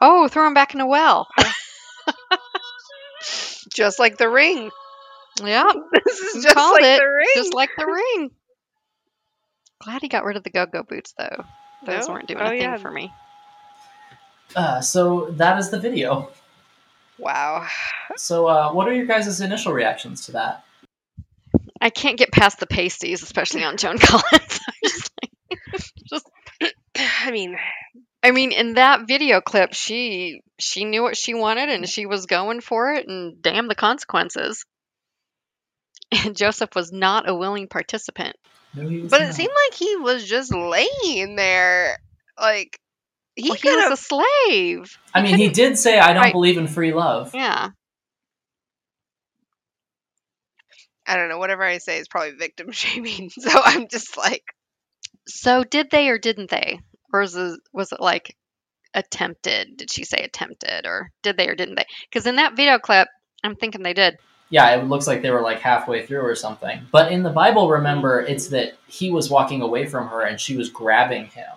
[0.00, 1.26] Oh, throw him back in a well.
[3.74, 4.70] just like the ring.
[5.42, 5.72] Yeah,
[6.04, 7.00] This is just like it.
[7.00, 7.26] the ring.
[7.34, 8.30] just like the ring.
[9.82, 11.44] Glad he got rid of the go-go boots, though.
[11.84, 12.14] Those No?
[12.14, 12.76] weren't doing Oh, a thing yeah.
[12.78, 13.12] for me.
[14.54, 16.30] Uh, so that is the video.
[17.18, 17.66] Wow.
[18.16, 20.64] So uh, what are your guys' initial reactions to that?
[21.80, 24.60] I can't get past the pasties, especially on Joan Collins.
[25.52, 25.58] I'm
[26.08, 26.28] just
[26.98, 27.56] I mean,
[28.22, 32.26] I mean, in that video clip, she she knew what she wanted and she was
[32.26, 34.64] going for it, and damn the consequences.
[36.12, 38.36] And Joseph was not a willing participant.
[38.76, 41.98] No, he was but it seemed like he was just laying there.
[42.38, 42.78] Like,
[43.34, 43.92] he Well, he could was have.
[43.92, 44.98] a slave.
[45.14, 46.32] I mean, he did say, "I don't Right.
[46.32, 47.70] believe in free love." Yeah.
[51.06, 51.38] I don't know.
[51.38, 53.30] Whatever I say is probably victim shaming.
[53.30, 54.42] So I'm just like,
[55.26, 56.80] So did they or didn't they,
[57.12, 58.36] or was it, was it like
[58.94, 59.76] attempted?
[59.76, 61.86] Did she say attempted, or did they or didn't they?
[62.10, 63.08] Because in that video clip,
[63.44, 64.16] I'm thinking they did.
[64.50, 66.86] Yeah, it looks like they were like halfway through or something.
[66.92, 70.56] But in the Bible, remember, it's that he was walking away from her and she
[70.56, 71.50] was grabbing him.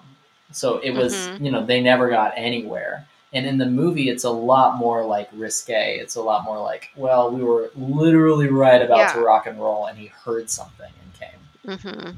[0.52, 1.46] So it was, Mhm.
[1.46, 3.06] you know, they never got anywhere.
[3.32, 6.00] And in the movie, it's a lot more like risque.
[6.00, 9.86] It's a lot more like, well, we were literally right about to rock and roll,
[9.86, 11.80] and he heard something and came.
[11.94, 12.10] hmm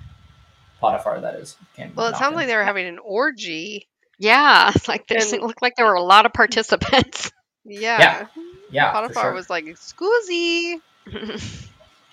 [0.79, 1.91] Potiphar, that is, came.
[1.95, 3.87] well, it sounds like they were having an orgy.
[4.17, 7.31] Yeah, like there looked like there were a lot of participants.
[7.65, 7.97] Yeah.
[8.35, 9.33] Yeah, yeah, Potiphar sure.
[9.33, 10.81] was like, "Scusi."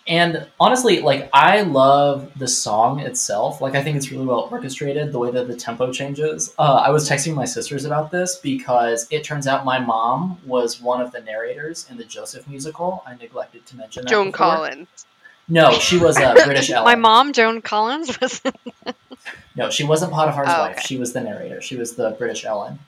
[0.07, 3.61] And honestly, like I love the song itself.
[3.61, 5.12] Like I think it's really well orchestrated.
[5.12, 6.55] The way that the tempo changes.
[6.59, 10.81] Uh, I was texting my sisters about this because it turns out my mom was
[10.81, 13.03] one of the narrators in the Joseph musical.
[13.07, 14.09] I neglected to mention that.
[14.11, 14.47] Joan before.
[14.47, 14.88] Collins.
[15.47, 16.87] No, she was a British Ellen.
[16.87, 18.40] My mom, Joan Collins, was.
[19.57, 20.77] No, she wasn't Potiphar's Oh, wife.
[20.77, 20.87] okay.
[20.87, 21.61] She was the narrator.
[21.61, 22.79] She was the British Ellen.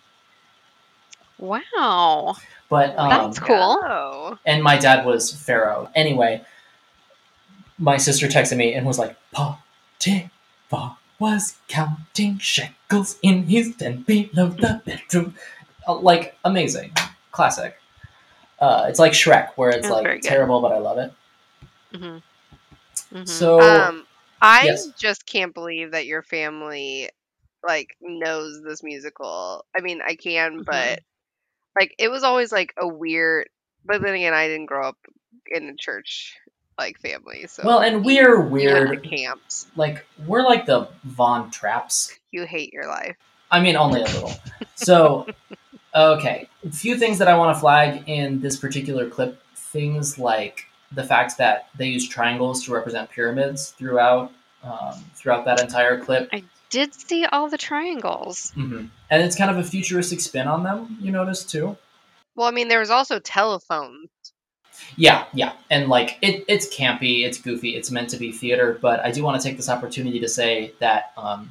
[1.39, 2.37] wow.
[2.71, 3.79] But um, That's cool.
[3.83, 4.39] Oh.
[4.47, 5.91] and my dad was Pharaoh.
[5.95, 6.43] Anyway,
[7.79, 14.49] my sister texted me and was like, Potiphar was counting shekels in his den below
[14.49, 15.35] the bedroom.
[15.87, 16.93] Uh, Like, amazing.
[17.33, 17.77] Classic.
[18.61, 21.13] Uh, it's like Shrek, where it's That's like terrible, but I love it.
[21.95, 22.19] hmm
[23.13, 24.07] hmm So, Um,
[24.43, 24.89] I yes.
[24.99, 27.11] just can't believe that your family
[27.67, 29.65] like knows this musical.
[29.77, 30.65] I mean, I can, Mhm.
[30.65, 31.01] but
[31.77, 33.49] like it was always like a weird.
[33.85, 34.99] But then again, I didn't grow up
[35.51, 36.37] in a church
[36.79, 39.05] like family, so well, and we're weird.
[39.05, 39.67] camps.
[39.77, 43.17] Like, we're like the Von Trapps You hate your life.
[43.51, 44.33] I mean, only a little.
[44.77, 45.27] So,
[45.95, 49.43] okay, a few things that I want to flag in this particular clip.
[49.55, 55.61] Things like the fact that they use triangles to represent pyramids throughout um, throughout that
[55.61, 56.31] entire clip,
[56.71, 58.53] Did see all the triangles.
[58.53, 60.97] hmm and it's kind of a futuristic spin on them.
[61.01, 61.77] You notice too.
[62.37, 64.09] Well, I mean, there was also telephones.
[64.97, 68.79] Yeah, yeah, and like it, it's campy, it's goofy, it's meant to be theater.
[68.81, 71.51] But I do want to take this opportunity to say that um,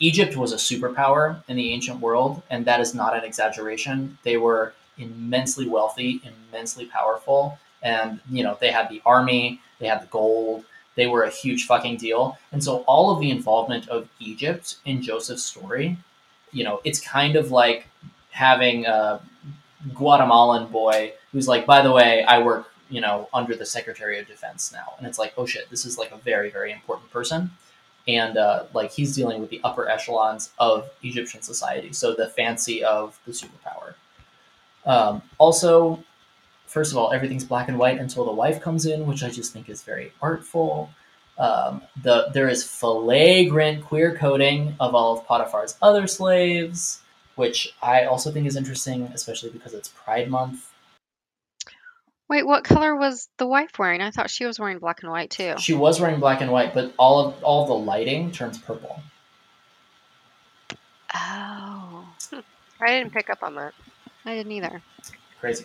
[0.00, 4.18] Egypt was a superpower in the ancient world, and that is not an exaggeration.
[4.24, 10.02] They were immensely wealthy, immensely powerful, and you know they had the army, they had
[10.02, 10.64] the gold,
[10.96, 12.36] they were a huge fucking deal.
[12.52, 15.96] And so all of the involvement of Egypt in Joseph's story,
[16.52, 17.86] you know, it's kind of like
[18.30, 19.20] having a
[19.94, 24.26] Guatemalan boy who's like, by the way, I work, you know, under the Secretary of
[24.26, 27.50] Defense now, and it's like, oh shit, this is like a very, very important person,
[28.08, 32.82] and uh, like he's dealing with the upper echelons of Egyptian society, so the fancy
[32.84, 33.94] of the superpower.
[34.84, 36.02] Um, also,
[36.76, 39.50] first of all, everything's black and white until the wife comes in, which I just
[39.50, 40.90] think is very artful.
[41.38, 47.00] Um, the there is flagrant queer coding of all of Potiphar's other slaves,
[47.36, 50.70] which I also think is interesting, especially because it's Pride Month.
[52.28, 54.02] Wait, what color was the wife wearing?
[54.02, 55.54] I thought she was wearing black and white too.
[55.58, 59.00] She was wearing black and white, but all of all of the lighting turns purple.
[61.14, 62.06] Oh,
[62.82, 63.72] I didn't pick up on that.
[64.26, 64.82] I didn't either.
[65.40, 65.64] Crazy.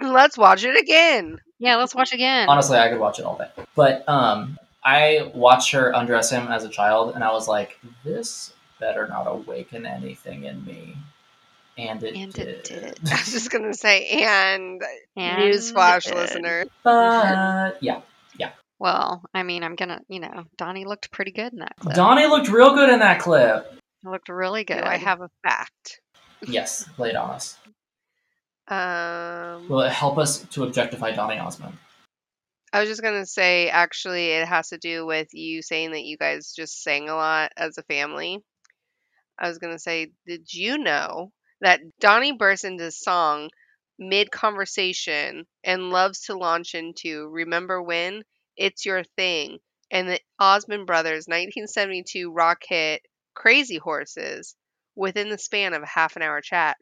[0.00, 1.38] Let's watch it again.
[1.58, 2.48] Yeah, let's watch again.
[2.48, 3.48] Honestly, I could watch it all day.
[3.74, 8.52] But um, I watched her undress him as a child, and I was like, "This
[8.80, 10.96] better not awaken anything in me."
[11.76, 12.48] And it And did.
[12.48, 12.98] it did.
[13.10, 14.80] I was just gonna say, and,
[15.16, 16.66] And newsflash, listener.
[16.82, 18.00] But yeah,
[18.36, 18.50] yeah.
[18.78, 21.94] Well, I mean, I'm gonna, you know, Donny looked pretty good in that clip.
[21.94, 23.72] Donny looked real good in that clip.
[24.02, 24.84] He looked really Do good.
[24.84, 26.00] I have a fact?
[26.46, 27.58] Yes, lay it on us.
[28.68, 31.76] Um, Will it help us to objectify Donny Osmond?
[32.72, 36.16] I was just gonna say, actually, it has to do with you saying that you
[36.16, 38.42] guys just sang a lot as a family.
[39.38, 43.50] I was gonna say, did you know that Donny bursts into song
[43.98, 48.24] mid conversation and loves to launch into "Remember When"?
[48.56, 49.58] It's your thing,
[49.90, 53.02] and the Osmond Brothers' 1972 rock hit
[53.34, 54.56] "Crazy Horses"
[54.96, 56.76] within the span of a half an hour chat.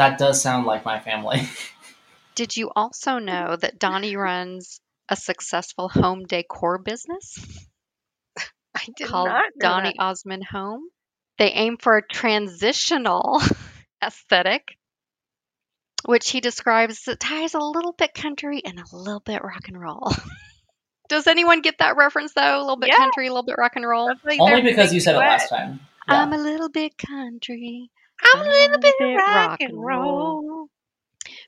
[0.00, 1.46] That does sound like my family.
[2.34, 7.36] Did you also know that Donny runs a successful home decor business
[8.74, 10.02] I did called not know Donny that.
[10.02, 10.84] Osmond Home?
[11.38, 13.42] They aim for a transitional
[14.02, 14.78] aesthetic,
[16.06, 19.78] which he describes that ties a little bit country and a little bit rock and
[19.78, 20.10] roll.
[21.10, 22.58] Does anyone get that reference though?
[22.58, 22.96] A little bit Yeah.
[22.96, 24.14] country, a little bit rock and roll.
[24.24, 25.80] Like Only because you said it last time.
[26.08, 26.22] Yeah.
[26.22, 27.90] I'm a little bit country.
[28.22, 30.68] I'm a little bit rock and roll.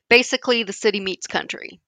[0.09, 1.79] Basically, the city meets country.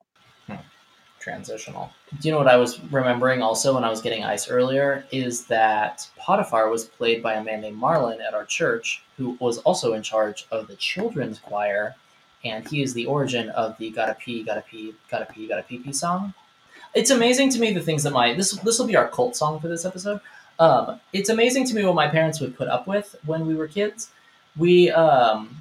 [1.19, 1.91] transitional.
[2.21, 5.05] Do you know what I was remembering also when I was getting ice earlier?
[5.11, 9.57] Is that Potiphar was played by a man named Marlon at our church, who was
[9.59, 11.95] also in charge of the children's choir,
[12.43, 15.79] and he is the origin of the "Gotta Pee, Gotta Pee, Gotta Pee, Gotta Pee
[15.79, 16.33] Pee" song.
[16.93, 19.59] It's amazing to me the things that my this this will be our cult song
[19.59, 20.21] for this episode.
[20.59, 23.67] Um, it's amazing to me what my parents would put up with when we were
[23.67, 24.09] kids.
[24.57, 25.55] We um,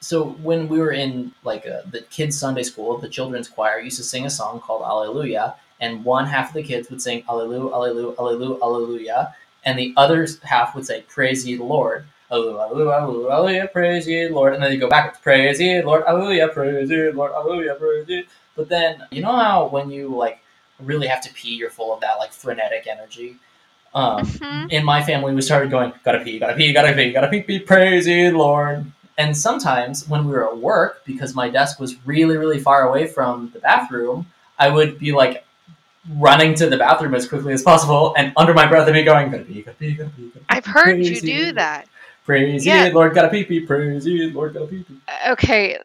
[0.00, 3.98] so when we were in like uh, the kids Sunday school, the children's choir used
[3.98, 7.72] to sing a song called Alleluia, and one half of the kids would sing Alleluia,
[7.74, 12.06] Alleluia, Alleluia, Alleluia, and the other half would say Praise ye the Lord.
[12.32, 15.22] Alleluia, praise ye Lord, and then you go back backwards.
[15.22, 18.24] Praise ye Lord, Alleluia, praise ye Lord, Alleluia, praise ye.
[18.56, 20.40] But then you know how when you like
[20.78, 23.36] really have to pee, you're full of that like frenetic energy.
[23.94, 24.70] Um, Mhm.
[24.70, 27.58] in my family, we started going, gotta pee, gotta pee, gotta pee, gotta pee, pee,
[27.58, 28.86] praise the Lord.
[29.18, 33.06] And sometimes when we were at work, because my desk was really, really far away
[33.06, 34.26] from the bathroom,
[34.58, 35.44] I would be like
[36.16, 39.30] running to the bathroom as quickly as possible, and under my breath, I'd be going,
[39.30, 40.28] gotta pee, gotta pee, gotta pee.
[40.28, 41.56] Gotta pee I've heard you do Lord.
[41.56, 41.88] that.
[42.24, 42.86] Praise Yeah.
[42.86, 44.96] ye, Lord, gotta pee, pee, praise ye, Lord, gotta pee, pee.
[45.28, 45.78] Okay,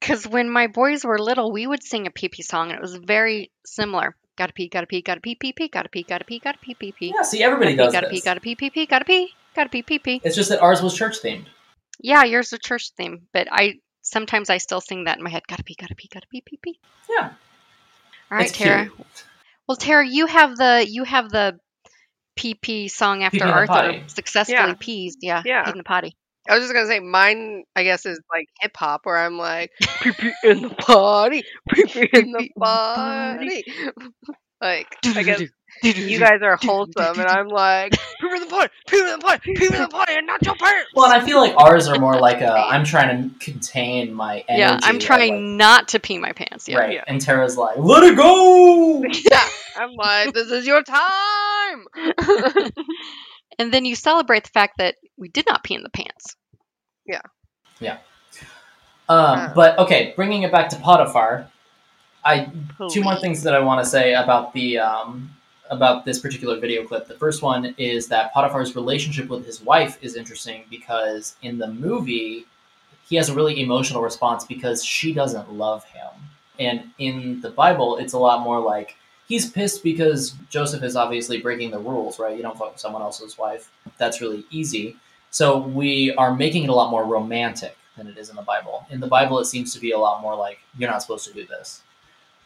[0.00, 2.82] because when my boys were little, we would sing a pee pee song, and it
[2.82, 4.16] was very similar.
[4.40, 6.92] Gotta pee, gotta pee, gotta pee, pee, pee, gotta pee, gotta pee, gotta pee, pee,
[6.92, 7.12] pee.
[7.14, 8.20] Yeah, see, everybody Gotta does pee, gotta this.
[8.22, 10.20] pee, gotta pee, pee, pee, gotta pee, gotta pee, pee, pee.
[10.24, 11.44] It's just that ours was church themed.
[12.00, 15.42] Yeah, yours is church theme, but I sometimes I still sing that in my head.
[15.46, 16.80] Gotta pee, gotta pee, gotta pee, pee, pee.
[17.10, 17.32] Yeah.
[18.30, 18.86] All right, It's Tara.
[18.86, 19.24] cute.
[19.68, 21.58] Well, Tara, you have the you have the
[22.34, 24.74] pee pee song after Pee-pee in the Arthur successfully Yeah.
[24.80, 25.18] pees.
[25.20, 25.64] Yeah, Yeah.
[25.64, 26.16] peed in the potty.
[26.50, 27.62] I was just gonna say mine.
[27.76, 29.70] I guess is like hip hop, where I'm like
[30.02, 33.64] pee pee in the party, pee pee in the Pee-pee in the party.
[34.60, 35.42] like I guess
[35.84, 39.54] you guys are wholesome, and I'm like pee in the party, pee in the party,
[39.54, 40.90] pee in the party, and not your pants.
[40.94, 44.12] Well, and I feel like ours are more like uh, a, I'm trying to contain
[44.12, 44.60] my energy.
[44.60, 46.68] Yeah, I'm trying like, not to pee my pants.
[46.68, 46.78] Yeah.
[46.78, 46.94] right.
[46.94, 47.04] yeah.
[47.06, 49.04] And Tara's like, let it go!
[49.30, 51.84] yeah, I'm like this is your time.
[53.58, 56.36] and then you celebrate the fact that we did not pee in the pants.
[59.08, 59.52] Um, Uh.
[59.54, 61.46] but okay, bringing it back to Potiphar,
[62.24, 62.50] I
[62.90, 65.30] two more things that I want to say about the um,
[65.70, 67.08] about this particular video clip.
[67.08, 71.68] The first one is that Potiphar's relationship with his wife is interesting because in the
[71.68, 72.46] movie
[73.08, 76.10] he has a really emotional response because she doesn't love him,
[76.60, 78.94] and in the Bible it's a lot more like
[79.26, 82.36] he's pissed because Joseph is obviously breaking the rules, right?
[82.36, 83.70] You don't fuck with someone else's wife.
[83.98, 84.96] That's really easy.
[85.30, 88.86] So we are making it a lot more romantic than it is in the Bible.
[88.90, 91.32] In the Bible, it seems to be a lot more like you're not supposed to
[91.32, 91.82] do this.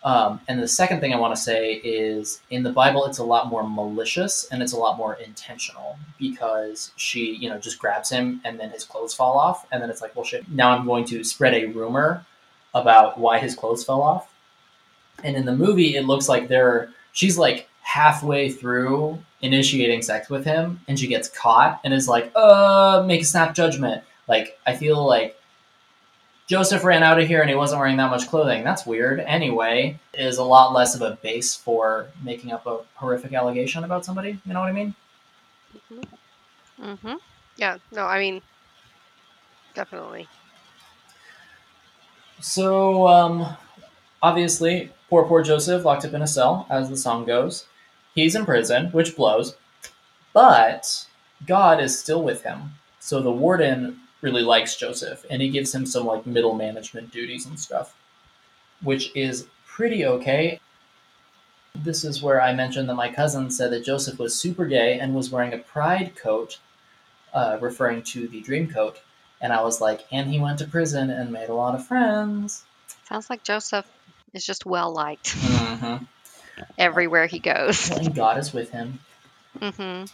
[0.04, 3.24] Um, and the second thing I want to say is in the Bible, it's a
[3.24, 8.10] lot more malicious and it's a lot more intentional because she, you know, just grabs
[8.10, 9.66] him and then his clothes fall off.
[9.72, 12.26] And then it's like, well, shit, now I'm going to spread a rumor
[12.74, 14.30] about why his clothes fell off.
[15.22, 20.44] And in the movie, it looks like they're she's like halfway through initiating sex with
[20.44, 24.02] him and she gets caught and is like, uh, make a snap judgment.
[24.26, 25.38] Like, I feel like
[26.46, 28.64] Joseph ran out of here and he wasn't wearing that much clothing.
[28.64, 29.20] That's weird.
[29.20, 34.04] Anyway, is a lot less of a base for making up a horrific allegation about
[34.04, 34.38] somebody.
[34.46, 34.94] You know what I mean?
[36.82, 37.14] Mm-hmm.
[37.56, 37.76] Yeah.
[37.92, 38.40] No, I mean,
[39.74, 40.26] definitely.
[42.40, 43.56] So, um,
[44.22, 47.66] obviously, poor, poor Joseph locked up in a cell, as the song goes.
[48.14, 49.56] He's in prison, which blows,
[50.32, 51.06] but
[51.46, 52.74] God is still with him.
[53.00, 57.46] So the warden really likes Joseph, and he gives him some like middle management duties
[57.46, 57.94] and stuff,
[58.82, 60.60] which is pretty okay.
[61.74, 65.14] This is where I mentioned that my cousin said that Joseph was super gay and
[65.14, 66.58] was wearing a pride coat,
[67.32, 69.00] uh, referring to the dream coat.
[69.40, 72.64] And I was like, and he went to prison and made a lot of friends.
[73.08, 73.86] Sounds like Joseph
[74.32, 76.04] is just well liked Mm-hmm.
[76.78, 77.90] Everywhere he goes.
[77.90, 79.00] And God is with him.
[79.58, 80.06] Mm-hmm.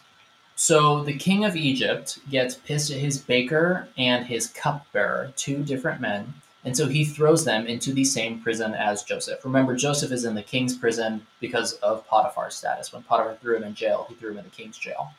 [0.56, 6.00] So the king of Egypt gets pissed at his baker and his cupbearer, two different
[6.00, 6.34] men,
[6.64, 9.44] and so he throws them into the same prison as Joseph.
[9.44, 12.92] Remember, Joseph is in the king's prison because of Potiphar's status.
[12.92, 15.12] When Potiphar threw him in jail, he threw him in the king's jail.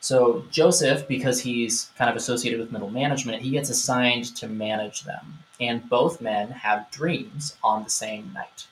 [0.00, 5.02] So Joseph, because he's kind of associated with middle management, he gets assigned to manage
[5.02, 5.38] them.
[5.58, 8.66] And both men have dreams on the same night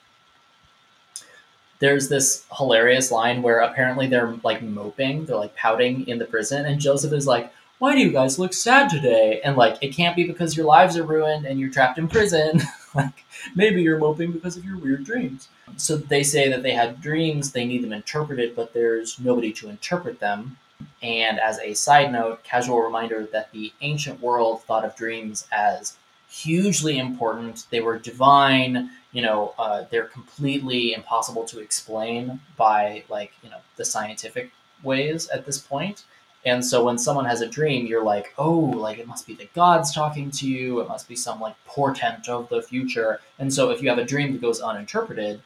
[1.83, 6.65] there's this hilarious line where apparently they're like moping, they're like pouting in the prison,
[6.65, 9.41] and Joseph is like, Why do you guys look sad today?
[9.43, 12.61] And like, it can't be because your lives are ruined and you're trapped in prison.
[12.95, 15.49] like, maybe you're moping because of your weird dreams.
[15.75, 19.67] So they say that they had dreams, they need them interpreted, but there's nobody to
[19.67, 20.55] interpret them.
[21.01, 25.97] And as a side note, casual reminder that the ancient world thought of dreams as
[26.29, 27.65] hugely important.
[27.71, 33.59] They were divine, you know, uh, they're completely impossible to explain by like, you know,
[33.77, 34.51] the scientific
[34.83, 36.03] ways at this point.
[36.45, 39.47] And so when someone has a dream, you're like, oh, like it must be the
[39.55, 40.81] gods talking to you.
[40.81, 43.21] It must be some like portent of the future.
[43.39, 45.41] And so if you have a dream that goes uninterpreted,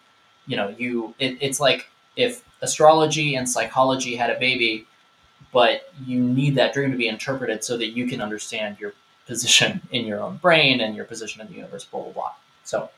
[0.48, 4.88] you know, you it, it's like if astrology and psychology had a baby,
[5.54, 8.94] but you need that dream to be interpreted so that you can understand your
[9.28, 12.32] position in your own brain and your position in the universe, blah blah blah.
[12.64, 12.90] So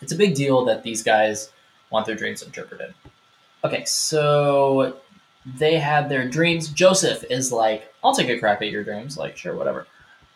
[0.00, 1.50] it's a big deal that these guys
[1.90, 2.94] want their dreams interpreted.
[3.64, 4.96] Okay, so
[5.44, 6.68] they had their dreams.
[6.68, 9.16] Joseph is like, I'll take a crack at your dreams.
[9.16, 9.86] Like, sure, whatever.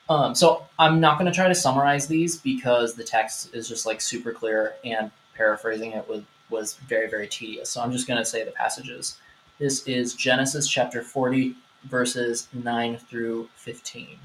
[0.09, 3.87] Um, so I'm not going to try to summarize these because the text is just
[3.87, 7.71] like super clear and paraphrasing it was, was very, very tedious.
[7.71, 9.17] So I'm just going to say the passages.
[9.59, 11.55] This is Genesis chapter 40,
[11.85, 14.19] verses 9 through 15.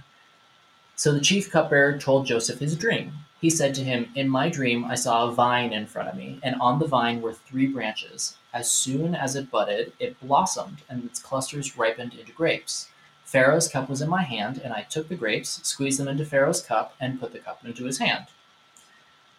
[0.95, 3.13] So the chief cupbearer told Joseph his dream.
[3.41, 6.39] He said to him, In my dream, I saw a vine in front of me,
[6.43, 8.35] and on the vine were three branches.
[8.53, 12.89] As soon as it budded, it blossomed, and its clusters ripened into grapes.
[13.23, 16.61] Pharaoh's cup was in my hand, and I took the grapes, squeezed them into Pharaoh's
[16.61, 18.25] cup, and put the cup into his hand.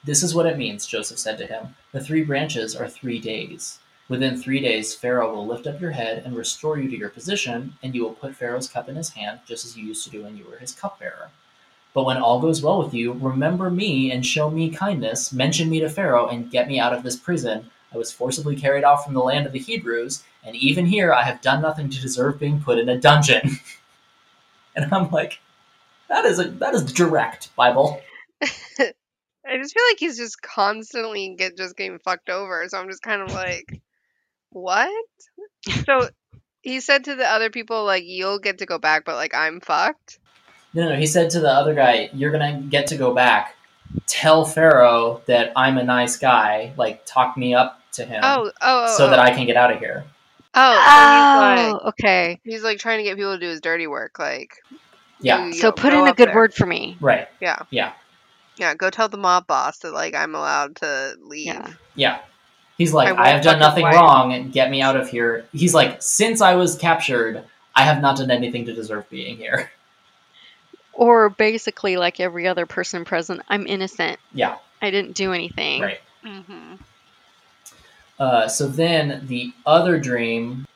[0.02, 1.74] This is what it means, Joseph said to him.
[1.92, 3.80] The three branches are three days.
[4.08, 7.74] Within three days, Pharaoh will lift up your head and restore you to your position,
[7.82, 10.22] and you will put Pharaoh's cup in his hand, just as you used to do
[10.22, 11.30] when you were his cupbearer.
[11.92, 15.80] But when all goes well with you, remember me and show me kindness, mention me
[15.80, 17.70] to Pharaoh, and get me out of this prison.
[17.92, 21.24] I was forcibly carried off from the land of the Hebrews, and even here I
[21.24, 23.58] have done nothing to deserve being put in a dungeon.
[24.76, 25.40] and I'm like,
[26.08, 28.00] that is a that is direct Bible.
[28.42, 32.64] I just feel like he's just constantly get just getting fucked over.
[32.68, 33.80] So I'm just kind of like,
[34.50, 34.90] what?
[35.86, 36.08] So
[36.62, 39.60] he said to the other people like, "You'll get to go back, but like I'm
[39.60, 40.18] fucked."
[40.74, 43.56] No, no, he said to the other guy, "You're gonna get to go back.
[44.06, 46.72] Tell Pharaoh that I'm a nice guy.
[46.76, 49.10] Like, talk me up to him, Oh, oh, oh, so oh.
[49.10, 50.04] that I can get out of here."
[50.54, 52.40] Oh, so Oh, he's like, okay.
[52.44, 54.18] he's like trying to get people to do his dirty work.
[54.18, 54.56] Like,
[55.20, 56.34] Yeah, you- So you put in a good there.
[56.34, 56.96] word for me.
[57.00, 57.28] right.
[57.40, 57.92] Yeah, Yeah,
[58.56, 58.74] yeah.
[58.74, 61.46] Go tell the mob boss that like I'm allowed to leave.
[61.46, 61.72] Yeah.
[61.94, 62.18] yeah.
[62.78, 64.50] He's like, I I, have done nothing wife." wrong.
[64.50, 65.44] Get me out of here.
[65.52, 67.44] He's like, since I was captured,
[67.76, 69.70] I have not done anything to deserve being here.
[71.00, 74.20] Or basically, like every other person present, I'm innocent.
[74.34, 75.80] Yeah, I didn't do anything.
[75.80, 76.00] right.
[76.22, 76.74] Mm-hmm.
[78.18, 80.66] Uh, so then the other dream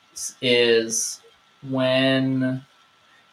[0.41, 1.21] is
[1.69, 2.65] when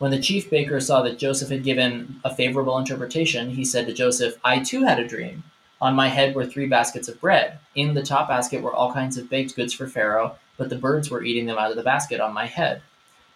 [0.01, 3.95] when the chief baker saw that Joseph had given a favorable interpretation, he said to
[3.95, 5.45] Joseph, "I too had a dream.
[5.81, 7.59] On my head were three baskets of bread.
[7.75, 11.09] In the top basket were all kinds of baked goods for Pharaoh, but the birds
[11.09, 12.83] were eating them out of the basket on my head."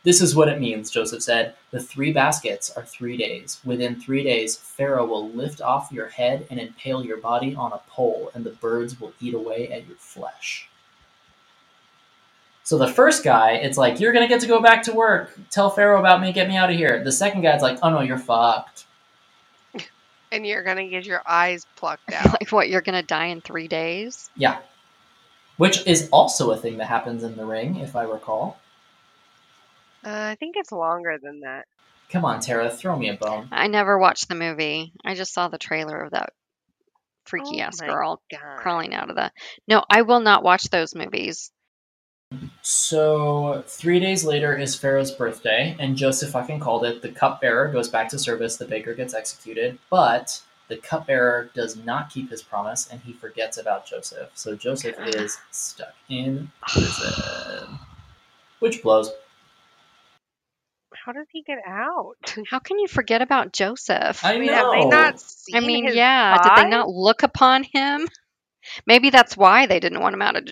[0.07, 1.55] This is what it means, Joseph said.
[1.73, 3.59] The three baskets are three days.
[3.65, 7.81] Within three days, Pharaoh will lift off your head and impale your body on a
[7.89, 10.69] pole, and the birds will eat away at your flesh.
[12.63, 15.37] So the first guy, it's like, you're gonna get to go back to work.
[15.51, 17.03] Tell Pharaoh about me, get me out of here.
[17.03, 18.85] The second guy's like, oh no, you're fucked.
[20.31, 22.31] And you're gonna get your eyes plucked out.
[22.31, 22.69] like what?
[22.69, 24.31] You're gonna die in three days?
[24.37, 24.59] Yeah.
[25.57, 28.61] Which is also a thing that happens in the ring, if I recall.
[30.07, 31.65] Uh, I think it's longer than that.
[32.11, 33.49] Come on, Tara, throw me a bone.
[33.51, 34.93] I never watched the movie.
[35.05, 36.31] I just saw the trailer of that
[37.25, 38.59] freaky Oh ass my girl God.
[38.59, 39.33] crawling out of the.
[39.67, 41.51] No, I will not watch those movies.
[42.63, 47.03] So three days later is Pharaoh's birthday, and Joseph fucking called it.
[47.03, 52.11] The cupbearer goes back to service, the baker gets executed, but the cupbearer does not
[52.11, 54.31] keep his promise and he forgets about Joseph.
[54.35, 57.79] So Joseph is stuck in prison.
[58.59, 59.11] Which blows.
[61.07, 62.35] How does he get out?
[62.51, 64.25] How can you forget about Joseph?
[64.25, 64.91] I I mean, have they know.
[64.91, 66.37] not seen I mean, his yeah.
[66.43, 68.09] Did they not look upon him?
[68.87, 70.49] Maybe that's why they didn't want him out of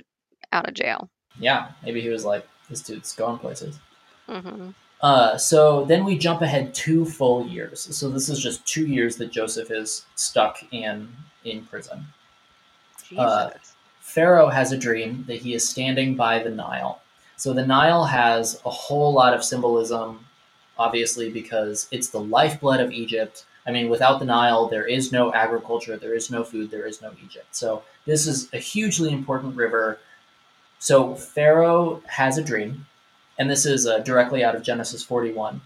[0.53, 1.11] out of jail.
[1.41, 3.81] Yeah, maybe he was like, this dude's going places.
[4.29, 7.81] hmm Uh, so then we jump ahead two full years.
[7.97, 11.09] So this is just two years that Joseph is stuck in
[11.45, 12.07] in prison.
[13.03, 13.19] Jesus.
[13.19, 13.51] uh,
[14.01, 17.01] Pharaoh has a dream that he is standing by the Nile.
[17.37, 20.25] So the Nile has a whole lot of symbolism,
[20.79, 23.45] obviously, because it's the lifeblood of Egypt.
[23.67, 27.01] I mean, without the Nile, there is no agriculture, there is no food, there is
[27.01, 27.47] no Egypt.
[27.53, 29.99] So this is a hugely important river.
[30.79, 32.87] So Pharaoh has a dream,
[33.39, 35.61] and this is uh, directly out of Genesis 41.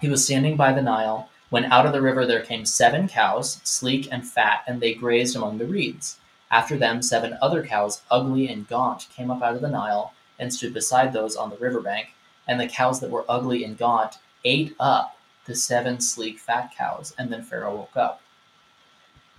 [0.00, 3.60] He was standing by the Nile when out of the river there came seven cows,
[3.62, 6.16] sleek and fat, and they grazed among the reeds.
[6.50, 10.52] After them, seven other cows, ugly and gaunt, came up out of the Nile and
[10.52, 12.14] stood beside those on the riverbank.
[12.48, 15.16] And the cows that were ugly and gaunt ate up
[15.46, 17.14] the seven sleek fat cows.
[17.18, 18.20] And then Pharaoh woke up.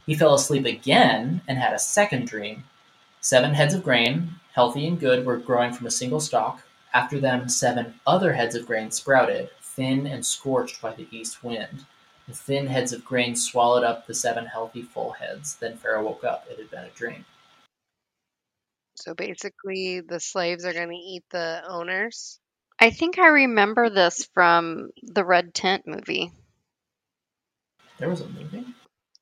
[0.05, 2.65] He fell asleep again and had a second dream.
[3.21, 6.61] Seven heads of grain, healthy and good, were growing from a single stalk.
[6.93, 11.85] After them, seven other heads of grain sprouted, thin and scorched by the east wind.
[12.27, 15.55] The thin heads of grain swallowed up the seven healthy full heads.
[15.55, 16.45] Then Pharaoh woke up.
[16.49, 17.25] It had been a dream.
[18.95, 22.39] so basically, the slaves are gonna eat the owners.
[22.79, 26.31] I think I remember this from the Red Tent movie.
[27.99, 28.65] There was a movie?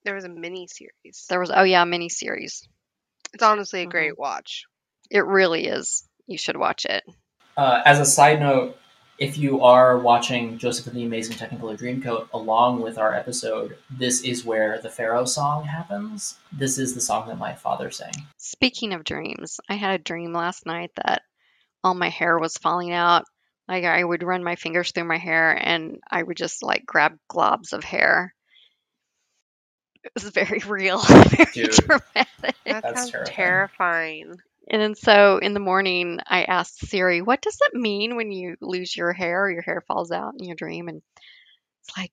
[0.04, 1.26] There was a mini series.
[1.30, 2.68] There was oh yeah, mini series.
[3.34, 3.92] It's honestly a Mhm.
[3.92, 4.66] great watch.
[5.10, 6.08] It really is.
[6.26, 7.04] You should watch it.
[7.58, 8.78] Uh, as a side note,
[9.20, 14.24] if you are watching Joseph and the Amazing Technicolor Dreamcoat along with our episode, this
[14.24, 16.40] is where the Pharaoh song happens.
[16.52, 18.14] This is the song that my father sang.
[18.38, 21.22] Speaking of dreams, I had a dream last night that
[21.84, 23.26] all my hair was falling out.
[23.68, 27.18] Like I would run my fingers through my hair and I would just like grab
[27.30, 28.36] globs of hair.
[30.04, 31.72] It was very real, very Dude.
[31.72, 32.58] dramatic.
[32.70, 33.26] That That's sounds terrifying.
[33.26, 34.38] terrifying.
[34.70, 38.56] And then so in the morning, I asked Siri, "What does it mean when you
[38.62, 41.02] lose your hair or your hair falls out in your dream?" And
[41.82, 42.12] it's like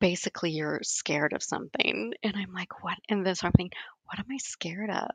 [0.00, 2.14] basically you're scared of something.
[2.22, 5.10] And I'm like, "What?" And then so I'm thinking, "What am I scared of?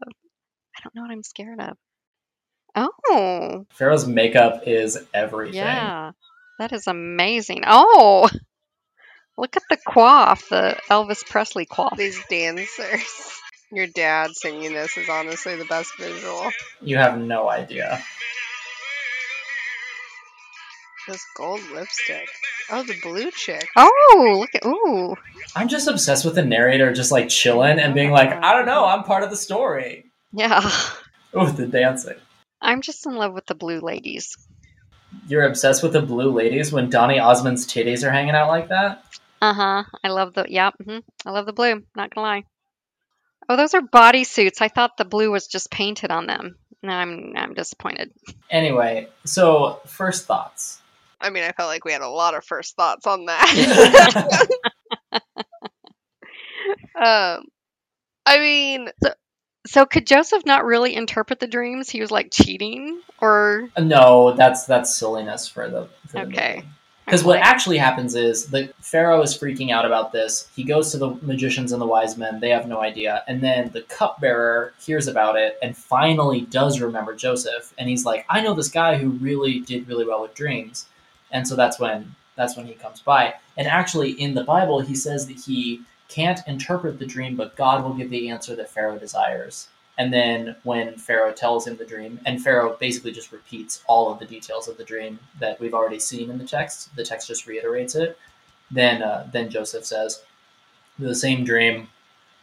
[0.78, 1.78] I don't know what I'm scared of."
[2.76, 5.56] Oh, Pharaoh's makeup is everything.
[5.56, 6.12] yeah,
[6.60, 7.64] that is amazing.
[7.68, 8.30] Oh,
[9.38, 11.98] look at the coif, the Elvis Presley coif.
[11.98, 13.40] These dancers.
[13.74, 16.52] Your dad singing this is honestly the best visual.
[16.82, 18.02] You have no idea.
[21.08, 22.28] This gold lipstick.
[22.70, 23.68] Oh, the blue chick.
[23.76, 25.16] Oh, look at ooh.
[25.56, 28.86] I'm just obsessed with the narrator just like chilling and being like, I don't know,
[28.86, 30.06] I'm part of the story.
[30.32, 30.70] Yeah.
[31.34, 32.18] Oh, the dancing.
[32.62, 34.36] I'm just in love with the blue ladies.
[35.28, 39.04] You're obsessed with the blue ladies when Donny Osmond's titties are hanging out like that?
[39.42, 39.84] Uh huh.
[40.04, 40.72] I love the yeah.
[40.84, 41.84] hmm I love the blue.
[41.96, 42.44] Not gonna lie.
[43.50, 44.62] Oh, those are bodysuits.
[44.62, 46.58] I thought the blue was just painted on them.
[46.84, 48.12] No, I'm I'm disappointed.
[48.50, 50.82] Anyway, so first thoughts.
[51.20, 54.48] I mean, I felt like we had a lot of first thoughts on that.
[56.96, 57.46] um,
[58.26, 59.14] I mean, So
[59.86, 61.90] could Joseph not really interpret the dreams?
[61.90, 66.64] He was like cheating, or no, that's that's silliness for the for Okay.
[67.06, 70.48] Because what actually happens is the Pharaoh is freaking out about this.
[70.56, 72.40] He goes to the magicians and the wise men.
[72.40, 73.24] They have no idea.
[73.28, 77.74] And then the cupbearer hears about it and finally does remember Joseph.
[77.78, 80.86] And he's like, I know this guy who really did really well with dreams.
[81.32, 83.34] And so that's when that's when he comes by.
[83.58, 85.82] And actually in the Bible he says that he
[86.12, 89.68] can't interpret the dream, but God will give the answer that Pharaoh desires.
[89.98, 94.20] And then when Pharaoh tells him the dream, and Pharaoh basically just repeats all of
[94.20, 97.48] the details of the dream that we've already seen in the text, the text just
[97.48, 98.18] reiterates it.
[98.70, 100.24] Then, uh, then Joseph says,
[100.98, 101.88] the same dream.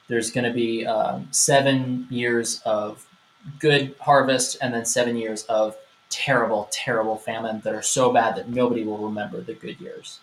[0.08, 3.06] There's going to be um, seven years of
[3.58, 5.76] good harvest, and then seven years of
[6.10, 10.20] terrible, terrible famine that are so bad that nobody will remember the good years.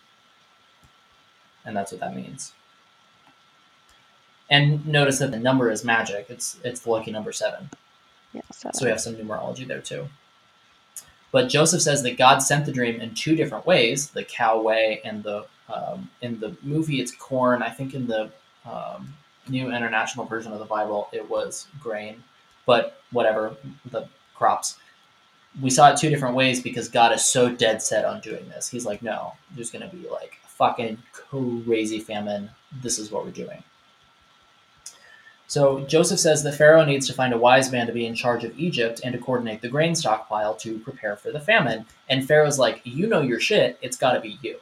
[1.66, 2.54] And that's what that means.
[4.50, 6.28] And notice that the number is magic.
[6.30, 7.70] It's it's the lucky number seven.
[8.34, 10.08] Yeah, so, So we have some numerology there too.
[11.32, 15.02] But Joseph says that God sent the dream in two different ways: the cow way
[15.04, 17.64] and the um, in the movie it's corn.
[17.64, 18.32] I think in the
[18.66, 19.14] um,
[19.50, 22.24] New International Version of the Bible it was grain,
[22.66, 23.56] but whatever
[23.92, 24.78] the crops.
[25.62, 28.68] We saw it two different ways because God is so dead set on doing this.
[28.68, 32.50] He's like, no, there's going to be like a fucking crazy famine.
[32.82, 33.64] This is what we're doing.
[35.48, 38.44] So Joseph says that Pharaoh needs to find a wise man to be in charge
[38.44, 41.86] of Egypt and to coordinate the grain stockpile to prepare for the famine.
[42.10, 43.78] And Pharaoh's like, you know your shit.
[43.82, 44.60] It's got to be you.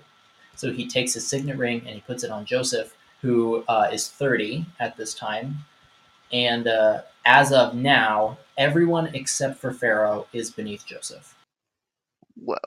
[0.55, 4.09] So he takes his signet ring and he puts it on Joseph, who uh, is
[4.09, 5.59] 30 at this time.
[6.31, 11.35] And uh, as of now, everyone except for Pharaoh is beneath Joseph.
[12.35, 12.57] whoa.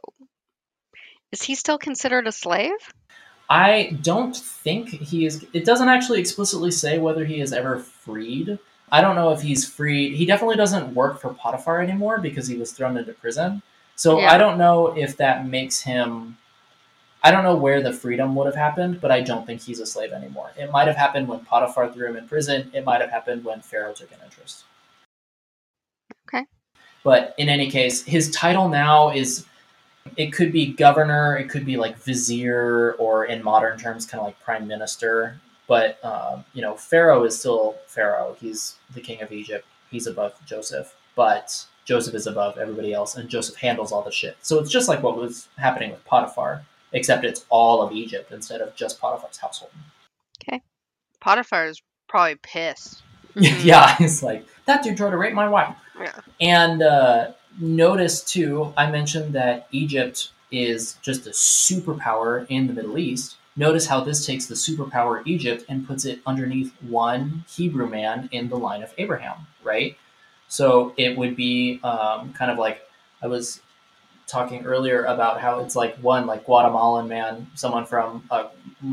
[1.32, 2.70] Is he still considered a slave?
[3.49, 5.47] I don't think he is.
[5.53, 8.59] It doesn't actually explicitly say whether he is ever freed.
[8.90, 10.14] I don't know if he's freed.
[10.14, 13.62] He definitely doesn't work for Potiphar anymore because he was thrown into prison.
[13.94, 14.32] So Yeah.
[14.32, 16.36] I don't know if that makes him.
[17.22, 19.86] I don't know where the freedom would have happened, but I don't think he's a
[19.86, 20.53] slave anymore.
[20.57, 22.70] It might have happened when Potiphar threw him in prison.
[22.72, 24.64] It might have happened when Pharaoh took an interest.
[26.28, 26.44] Okay.
[27.03, 29.44] But in any case, his title now is
[30.16, 34.26] it could be governor, it could be like vizier, or in modern terms, kind of
[34.26, 35.40] like prime minister.
[35.66, 38.36] But um, you know, Pharaoh is still Pharaoh.
[38.40, 39.66] He's the king of Egypt.
[39.90, 44.36] He's above Joseph, but Joseph is above everybody else, and Joseph handles all the shit.
[44.42, 48.61] So it's just like what was happening with Potiphar, except it's all of Egypt instead
[48.61, 49.72] of just Potiphar's household.
[50.42, 50.61] Okay,
[51.20, 53.02] Potiphar is probably pissed.
[53.34, 55.74] yeah, it's like that dude tried to rape my wife.
[55.98, 56.12] Yeah.
[56.40, 62.98] And uh, notice too, I mentioned that Egypt is just a superpower in the Middle
[62.98, 63.36] East.
[63.57, 68.48] Notice how this takes the superpower Egypt and puts it underneath one Hebrew man in
[68.48, 69.96] the line of Abraham, right?
[70.48, 72.82] So it would be um, kind of like
[73.22, 73.61] I was
[74.26, 78.46] talking earlier about how it's like one like Guatemalan man, someone from a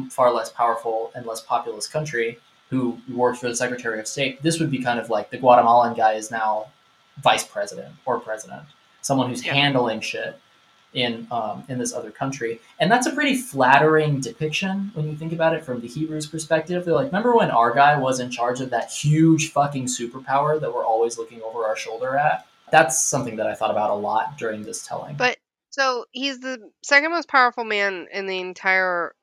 [0.10, 2.40] far less powerful and less populous country
[2.70, 4.42] who works for the Secretary of State.
[4.42, 6.68] This would be kind of like the Guatemalan guy is now
[7.22, 8.64] vice president or president,
[9.02, 9.54] someone who's Yeah.
[9.54, 10.40] handling shit
[10.94, 15.34] in um, in this other country, and that's a pretty flattering depiction when you think
[15.34, 16.86] about it from the Hebrews' perspective.
[16.86, 20.74] They're like, remember when our guy was in charge of that huge fucking superpower that
[20.74, 22.46] we're always looking over our shoulder at?
[22.72, 25.16] That's something that I thought about a lot during this telling.
[25.16, 25.38] But
[25.72, 29.16] so he's the second most powerful man in the entire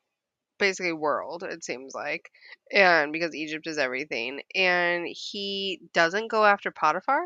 [0.58, 2.30] basically world, it seems like.
[2.72, 4.42] And because Egypt is everything.
[4.54, 7.22] And he doesn't go after Potiphar?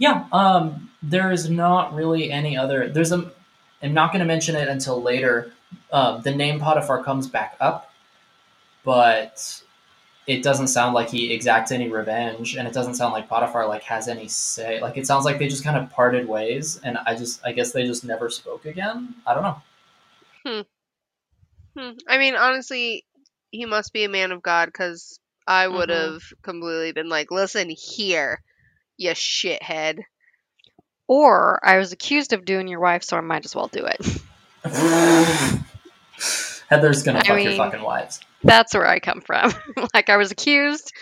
[0.00, 2.88] Yeah, um, there is not really any other.
[2.88, 3.30] There's a.
[3.82, 5.52] I'm not going to mention it until later.
[5.92, 7.92] Um, the name Potiphar comes back up,
[8.84, 9.62] but
[10.26, 13.82] it doesn't sound like he exacts any revenge, and it doesn't sound like Potiphar like
[13.84, 14.80] has any say.
[14.80, 17.72] Like it sounds like they just kind of parted ways, and I just, I guess
[17.72, 19.14] they just never spoke again.
[19.26, 19.62] I don't know.
[21.76, 21.90] Hmm.
[22.08, 23.04] I mean, honestly,
[23.50, 26.14] he must be a man of God because I would Mhm.
[26.14, 28.42] have completely been like, listen here,
[29.00, 30.00] you shithead.
[31.08, 34.00] Or I was accused of doing your wife, so I might as well do it.
[36.68, 38.20] Heather's gonna I fuck your fucking wives.
[38.44, 39.52] That's where I come from.
[39.94, 40.92] like I was accused,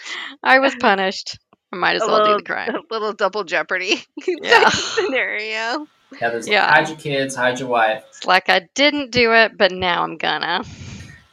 [0.43, 1.39] I was punished.
[1.73, 2.75] I might as A well do the crime.
[2.75, 4.71] a little double jeopardy Yeah.
[4.71, 5.87] scenario.
[6.19, 6.65] Heather's Yeah.
[6.65, 8.03] like, hide your kids, hide your wife.
[8.09, 10.65] It's like I didn't do it, but now I'm gonna.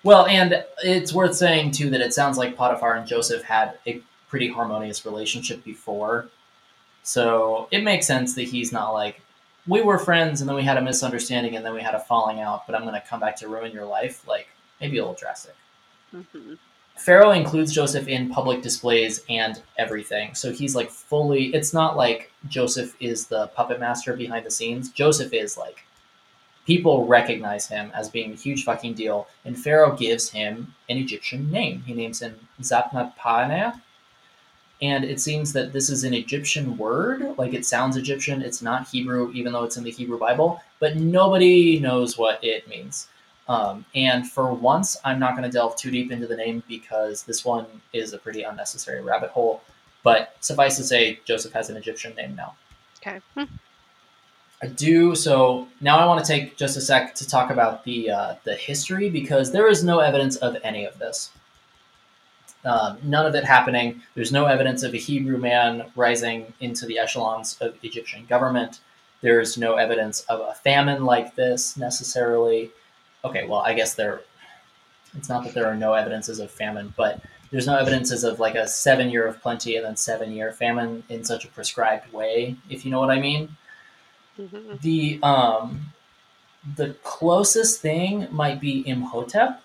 [0.03, 4.01] Well, and it's worth saying too that it sounds like Potiphar and Joseph had a
[4.28, 6.28] pretty harmonious relationship before.
[7.06, 9.22] So it makes sense that he's not like,
[9.68, 12.39] we were friends and then we had a misunderstanding and then we had a falling
[12.39, 14.28] out, but I'm going to come back to ruin your life.
[14.28, 14.47] Like,
[14.82, 15.56] maybe a little drastic.
[16.12, 16.56] hmm
[16.97, 20.34] Pharaoh includes Joseph in public displays and everything.
[20.34, 24.89] So he's like fully, it's not like Joseph is the puppet master behind the scenes.
[24.91, 25.84] Joseph is like,
[26.66, 29.28] people recognize him as being a huge fucking deal.
[29.43, 31.84] And Pharaoh gives him an Egyptian name.
[31.86, 33.82] He names him Zaphenath-Paneah.
[34.82, 37.38] And it seems that this is an Egyptian word.
[37.38, 38.42] Like it sounds Egyptian.
[38.42, 40.62] It's not Hebrew, even though it's in the Hebrew Bible.
[40.80, 43.08] But nobody knows what it means.
[43.48, 47.24] Um, and for once, I'm not going to delve too deep into the name because
[47.24, 49.62] this one is a pretty unnecessary rabbit hole.
[50.04, 52.56] But suffice to say, Joseph has an Egyptian name now.
[52.98, 53.20] Okay.
[54.66, 55.16] I do.
[55.16, 58.56] So now I want to take just a sec to talk about the uh, the
[58.56, 61.32] history because there is no evidence of any of this.
[62.66, 64.01] Um, none of it happening.
[64.16, 68.80] There's no evidence of a Hebrew man rising into the echelons of Egyptian government.
[69.22, 72.72] There's no evidence of a famine like this necessarily.
[73.24, 74.22] Okay, well, I guess there.
[75.16, 78.55] It's not that there are no evidences of famine, but there's no evidences of like
[78.55, 82.55] a seven year of plenty and then seven year famine in such a prescribed way,
[82.70, 83.55] if you know what I mean.
[84.39, 84.82] Mhm.
[84.82, 85.93] The um,
[86.76, 89.61] the closest thing might be Imhotep,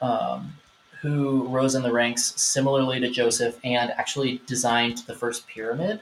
[0.00, 0.54] um,
[1.00, 6.00] who rose in the ranks similarly to Joseph and actually designed the first pyramid.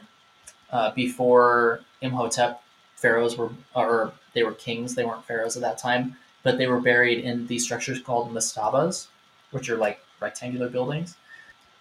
[0.70, 2.62] Uh, before Imhotep,
[2.96, 6.80] pharaohs were or they were kings; they weren't pharaohs at that time, but they were
[6.80, 9.08] buried in these structures called mastabas,
[9.50, 11.16] which are like rectangular buildings.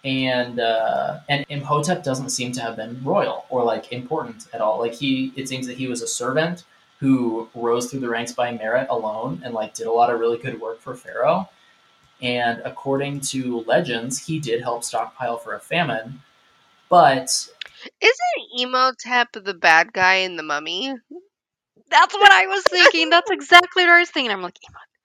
[0.04, 4.78] And uh, and Imhotep doesn't seem to have been royal or like important at all.
[4.78, 6.64] Like he, it seems that he was a servant
[7.00, 10.38] who rose through the ranks by merit alone and like did a lot of really
[10.38, 11.48] good work for Pharaoh.
[12.22, 16.22] And according to legends, he did help stockpile for a famine.
[16.88, 17.48] But
[18.00, 20.94] Isn't Imhotep the bad guy in the Mummy?
[21.90, 23.10] That's what I was thinking.
[23.10, 24.32] That's exactly what I was thinking.
[24.32, 24.58] I'm like,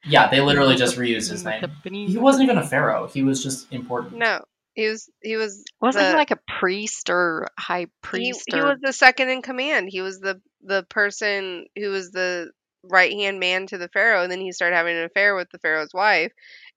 [0.05, 1.63] yeah, they literally just reused his name.
[1.83, 3.07] He wasn't even a pharaoh.
[3.07, 4.15] He was just important.
[4.15, 4.43] No,
[4.73, 5.09] he was.
[5.21, 5.63] He was.
[5.79, 8.45] Wasn't he like a priest or high priest?
[8.47, 8.65] he or...
[8.67, 9.89] was the second in command.
[9.91, 12.51] He was the the person who was the
[12.83, 15.59] right hand man to the pharaoh, and then he started having an affair with the
[15.59, 16.31] pharaoh's wife,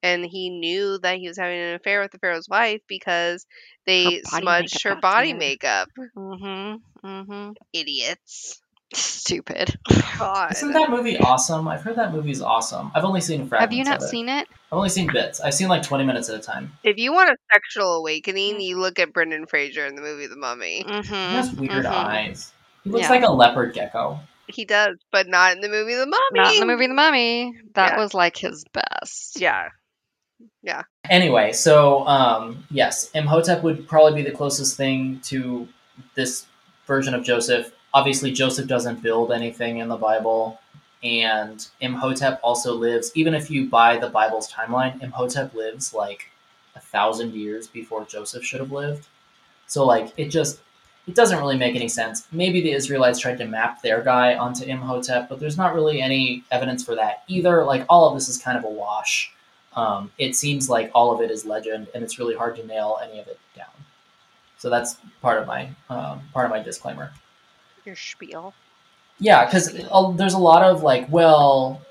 [0.05, 3.47] and he knew that he was having an affair with the pharaoh's wife because
[3.87, 5.39] they body smudged her body smeared.
[5.39, 5.89] makeup.
[6.17, 7.07] Mm-hmm.
[7.07, 7.51] Mm-hmm.
[7.73, 8.61] Idiots.
[8.93, 9.77] Stupid.
[10.19, 10.53] God.
[10.53, 11.67] Isn't that movie awesome?
[11.67, 12.93] I've heard that movie's awesome.
[12.95, 13.53] I've only seen fragments.
[13.53, 13.61] Of it.
[13.61, 14.09] Have you not of it.
[14.09, 14.47] seen it?
[14.71, 15.41] I've only seen bits.
[15.41, 16.73] I've seen like twenty minutes at a time.
[16.85, 20.37] If you want a sexual awakening, you look at Brendan Fraser in the movie The
[20.37, 20.85] Mummy.
[20.87, 21.13] Mm-hmm.
[21.13, 21.87] He has weird mhm.
[21.87, 22.53] eyes.
[22.85, 23.11] He looks Yeah.
[23.11, 24.21] like a leopard gecko.
[24.47, 26.21] He does, but not in the movie The Mummy.
[26.35, 27.55] Not in the movie The Mummy.
[27.75, 27.99] That Yeah.
[27.99, 29.41] was like his best.
[29.41, 29.71] Yeah.
[31.11, 35.69] Anyway, so um, yes, Imhotep would probably be the closest thing to
[36.15, 36.47] this
[36.87, 37.73] version of Joseph.
[37.93, 40.59] Obviously, Joseph doesn't build anything in the Bible,
[41.03, 43.12] and Imhotep also lives.
[43.15, 46.31] Even if you buy the Bible's timeline, Imhotep lives like
[46.75, 49.07] a thousand years before Joseph should have lived.
[49.67, 50.61] So, like, it just
[51.07, 52.27] it doesn't really make any sense.
[52.33, 56.45] Maybe the Israelites tried to map their guy onto Imhotep, but there's not really any
[56.51, 57.65] evidence for that either.
[57.65, 59.34] Like, all of this is kind of a wash.
[59.77, 62.99] Um, it seems like all of it is legend, and it's really hard to nail
[63.03, 63.66] any of it down.
[64.59, 67.12] So that's part of my um, part of my disclaimer.
[67.85, 68.55] Your spiel.
[69.18, 69.72] Yeah, because
[70.16, 71.83] there's a lot of like, well,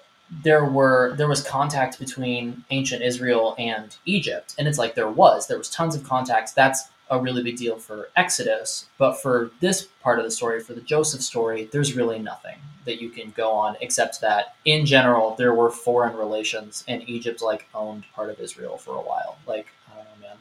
[0.43, 5.47] there were there was contact between ancient Israel and Egypt, and it's like there was
[5.47, 6.51] there was tons of contacts.
[6.51, 10.73] That's a really big deal for Exodus, but for this part of the story, for
[10.73, 15.35] the Joseph story, there's really nothing that you can go on except that in general
[15.35, 19.37] there were foreign relations, and Egypt like owned part of Israel for a while.
[19.47, 20.37] Like I don't know, man.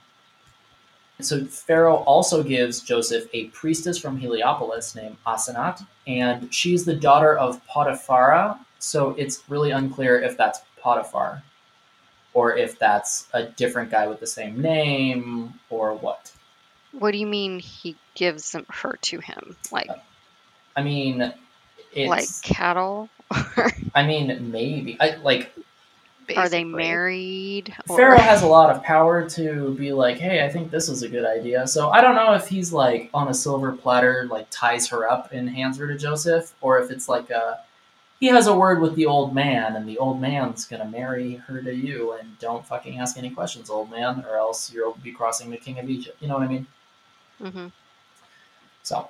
[1.20, 7.36] So Pharaoh also gives Joseph a priestess from Heliopolis named Asenat, and she's the daughter
[7.36, 8.58] of Potiphera.
[8.78, 11.42] So it's really unclear if that's Potiphar,
[12.34, 16.32] or if that's a different guy with the same name, or what.
[16.92, 19.56] What do you mean he gives them, her to him?
[19.70, 19.90] Like
[20.76, 21.32] I mean,
[21.92, 22.08] it's.
[22.08, 23.08] like cattle?
[23.94, 24.96] I mean, maybe.
[25.00, 25.52] I like
[26.36, 27.74] Are they married?
[27.88, 31.02] Or- Pharaoh has a lot of power to be like, hey, I think this is
[31.02, 31.66] a good idea.
[31.66, 35.32] So I don't know if he's like on a silver platter, like ties her up
[35.32, 37.60] and hands her to Joseph, or if it's like a
[38.20, 41.60] he has a word with the old man, and the old man's gonna marry her
[41.60, 45.50] to you, and don't fucking ask any questions, old man, or else you'll be crossing
[45.50, 46.18] the king of Egypt.
[46.20, 46.66] You know what I mean?
[47.42, 47.72] Mhm.
[48.82, 49.08] So,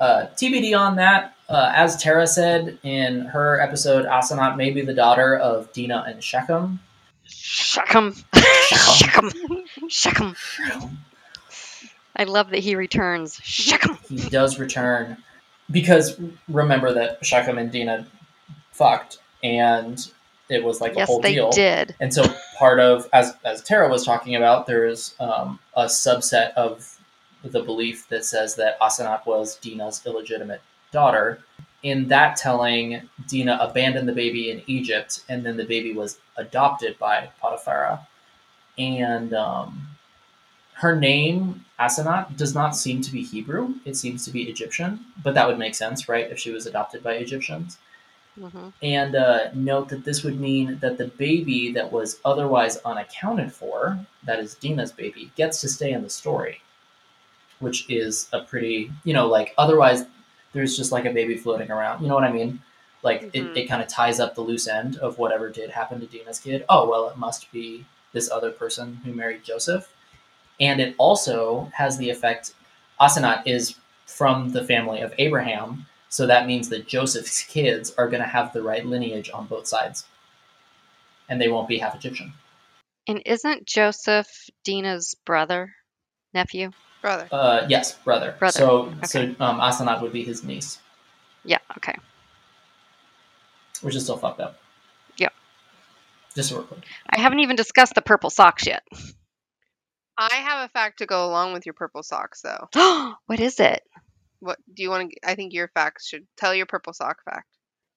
[0.00, 1.34] uh, TBD on that.
[1.48, 6.22] Uh, as Tara said in her episode, Asenat may be the daughter of Dina and
[6.22, 6.80] Shechem.
[7.24, 8.14] Shechem.
[8.68, 9.30] Shechem.
[9.88, 10.36] Shechem.
[12.16, 13.40] I love that he returns.
[13.42, 13.96] Shechem.
[14.08, 15.16] he does return
[15.70, 16.18] because
[16.48, 18.06] remember that Shechem and Dina
[18.72, 20.04] fucked and
[20.48, 21.50] it was like a Yes, whole they deal.
[21.50, 21.94] did.
[22.00, 22.24] And so
[22.58, 26.97] part of as as Tara was talking about, there is um, a subset of
[27.42, 30.60] the belief that says that Asenat was Dina's illegitimate
[30.92, 31.40] daughter.
[31.82, 36.98] In that telling, Dina abandoned the baby in Egypt, and then the baby was adopted
[36.98, 38.00] by Potiphar.
[38.76, 39.86] And um,
[40.72, 43.74] her name, Asenat, does not seem to be Hebrew.
[43.84, 46.30] It seems to be Egyptian, but that would make sense, right?
[46.30, 47.78] If she was adopted by Egyptians.
[48.38, 53.52] hmm And uh, note that this would mean that the baby that was otherwise unaccounted
[53.52, 56.60] for, that is Dina's baby, gets to stay in the story,
[57.60, 60.04] which is a pretty, you know, like otherwise
[60.52, 62.02] there's just like a baby floating around.
[62.02, 62.60] You know what I mean?
[63.02, 63.30] Like Mhm.
[63.32, 66.38] it, it kind of ties up the loose end of whatever did happen to Dina's
[66.40, 66.64] kid.
[66.68, 69.92] Oh, well, it must be this other person who married Joseph.
[70.60, 72.54] And it also has the effect,
[73.00, 78.22] Asenat is from the family of Abraham, So that means that Joseph's kids are going
[78.22, 80.06] to have the right lineage on both sides.
[81.28, 82.32] And they won't be half Egyptian.
[83.06, 84.26] And isn't Joseph
[84.64, 85.74] Dina's brother,
[86.32, 86.70] nephew?
[87.00, 87.28] Brother.
[87.30, 88.34] Uh, yes, brother.
[88.38, 90.78] Brother, So, so um, Asenat would be his niece,
[91.44, 91.94] Yeah, okay.
[93.82, 94.58] which is still fucked up.
[95.16, 95.28] Yeah.
[96.34, 96.80] Just real quick.
[97.08, 98.82] I haven't even discussed the purple socks yet.
[100.16, 102.68] I have a fact to go along with your purple socks, though.
[103.26, 103.82] what is it?
[104.40, 105.16] What do you want to?
[105.24, 107.46] I think your facts should tell your purple sock fact.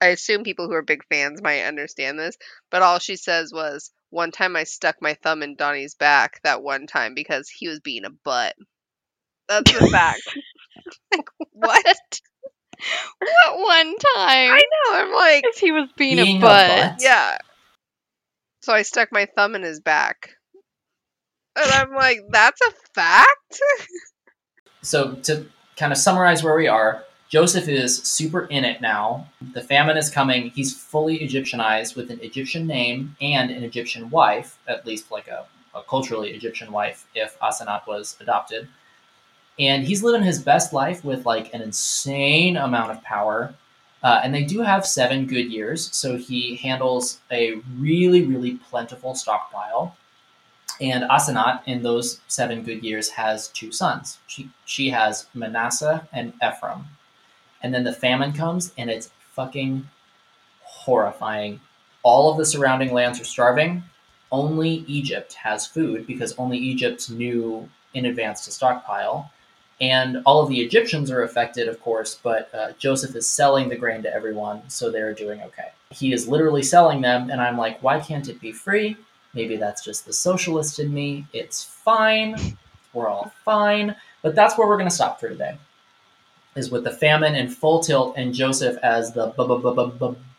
[0.01, 2.37] I assume people who are big fans might understand this,
[2.71, 6.63] but all she says was one time I stuck my thumb in Donny's back that
[6.63, 8.55] one time because he was being a butt.
[9.49, 10.21] That's the fact.
[11.13, 11.97] like what?
[13.19, 14.51] What one time?
[14.53, 14.97] I know.
[14.99, 16.69] I'm like, If he was being, Being a a butt.
[16.69, 16.95] butt?
[17.01, 17.39] yeah.
[18.61, 20.33] So I stuck my thumb in his back.
[21.57, 23.61] And I'm like, that's a fact?
[24.83, 25.47] so to
[25.77, 29.27] kind of summarize where we are, Joseph is super in it now.
[29.53, 30.51] The famine is coming.
[30.51, 35.45] He's fully Egyptianized with an Egyptian name and an Egyptian wife, at least like a,
[35.75, 38.69] a culturally Egyptian wife, if Asenat was adopted.
[39.59, 43.55] And he's living his best life with like an insane amount of power.
[44.03, 49.17] Uh, and they do have seven good years, so he handles a really, really plentiful
[49.17, 49.97] stockpile.
[50.81, 54.19] And Asenat, in those seven good years, has two sons.
[54.27, 56.85] She she has Manasseh and Ephraim.
[57.63, 59.89] And then the famine comes, and it's fucking
[60.63, 61.61] horrifying.
[62.03, 63.83] All of the surrounding lands are starving.
[64.31, 69.33] Only Egypt has food because only Egypt knew in advance to stockpile.
[69.81, 73.77] And all of the Egyptians are affected, of course, but uh, Joseph is selling the
[73.77, 75.69] grain to everyone, so they're doing okay.
[75.91, 78.97] He is literally selling them, and I'm like, why can't it be free?
[79.37, 81.27] Maybe that's just the socialist in me.
[81.33, 82.57] It's fine.
[82.93, 83.95] We're all fine.
[84.23, 85.59] But that's where we're going to stop for today.
[86.57, 89.33] Is with the famine and full tilt and Joseph as the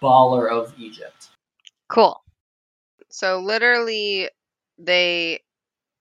[0.01, 1.29] baller of Egypt.
[1.89, 2.19] Cool.
[3.09, 4.29] So literally,
[4.79, 5.41] they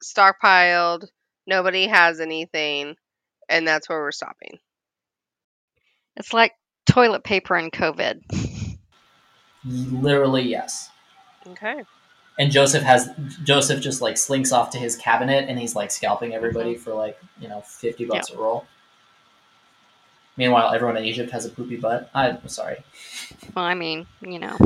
[0.02, 1.06] stockpiled.
[1.46, 2.96] Nobody has anything,
[3.50, 4.58] and that's where we're stopping.
[6.16, 6.52] It's like
[6.88, 8.22] toilet paper and COVID.
[9.66, 10.88] Literally, yes.
[11.46, 11.84] Okay.
[12.38, 13.10] And Joseph has
[13.44, 17.18] Joseph just like slinks off to his cabinet and he's like scalping everybody for like
[17.40, 18.66] you know fifty bucks a roll.
[20.36, 22.10] Meanwhile, everyone in Egypt has a poopy butt.
[22.14, 22.76] I'm sorry.
[23.54, 24.56] Well, I mean, you know,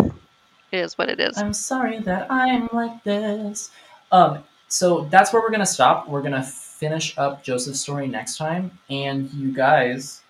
[0.73, 1.39] it is what it is.
[1.39, 3.71] I'm sorry that I'm like this.
[4.11, 6.09] Um, so that's where we're gonna stop.
[6.09, 10.23] We're gonna finish up Joseph's story next time, and you guys,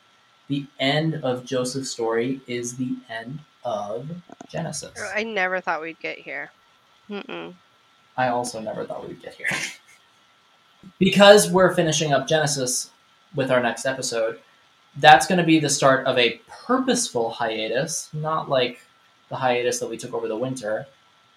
[0.49, 4.11] the end of Joseph's story is the end of
[4.49, 4.93] Genesis.
[5.14, 6.51] I never thought we'd get here.
[7.11, 7.54] Mm-mm.
[8.16, 9.48] I also never thought we'd get here.
[10.98, 12.90] because we're finishing up Genesis
[13.34, 14.40] with our next episode,
[14.96, 18.80] that's going to be the start of a purposeful hiatus, not like
[19.28, 20.86] the hiatus that we took over the winter.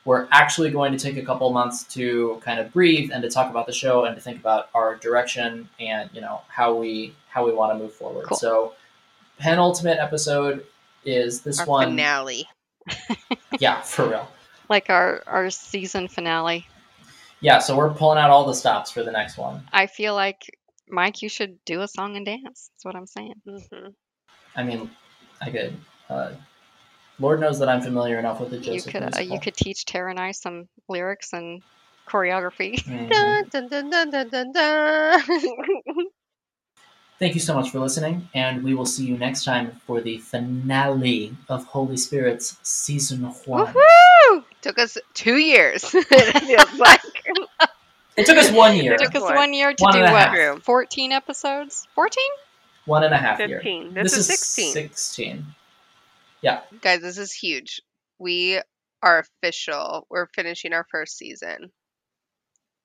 [0.05, 3.49] We're actually going to take a couple months to kind of breathe and to talk
[3.49, 7.45] about the show and to think about our direction and you know how we how
[7.45, 8.25] we want to move forward.
[8.25, 8.37] Cool.
[8.37, 8.73] So,
[9.39, 10.65] penultimate episode
[11.05, 11.89] is this Our one.
[11.91, 12.47] finale.
[13.59, 14.27] Yeah, for real.
[14.73, 16.65] Like our our season finale.
[17.41, 19.61] Yeah, so we're pulling out all the stops for the next one.
[19.71, 20.49] I feel like
[20.89, 22.71] Mike, you should do a song and dance.
[22.73, 23.35] That's what I'm saying.
[23.45, 23.89] hmm
[24.55, 24.89] I mean,
[25.39, 25.77] I could.
[26.09, 26.31] Uh,
[27.19, 28.95] Lord knows that I'm familiar enough with the Joseph.
[28.95, 31.61] You could uh, you could teach Tara and I some lyrics and
[32.09, 32.83] choreography.
[32.83, 33.51] Mhm.
[33.51, 35.21] Dun, dun, dun.
[37.19, 40.17] Thank you so much for listening, and we will see you next time for the
[40.17, 43.71] finale of Holy Spirit's season one.
[43.71, 44.43] Woohoo!
[44.63, 45.83] Took us two years.
[45.93, 47.01] it feels like.
[48.15, 50.11] It took us one year, It took us one year to One do what?
[50.11, 50.63] half.
[50.63, 51.87] 14 episodes?
[51.95, 52.23] 14?
[52.85, 53.59] one and a half year.
[53.61, 53.93] 15.
[53.93, 54.73] This, is 16.
[54.73, 55.45] 16.
[56.41, 56.61] Yeah.
[56.81, 57.81] Guys, this is huge.
[58.19, 58.59] We
[59.01, 60.05] are official.
[60.09, 61.71] We're finishing our first season.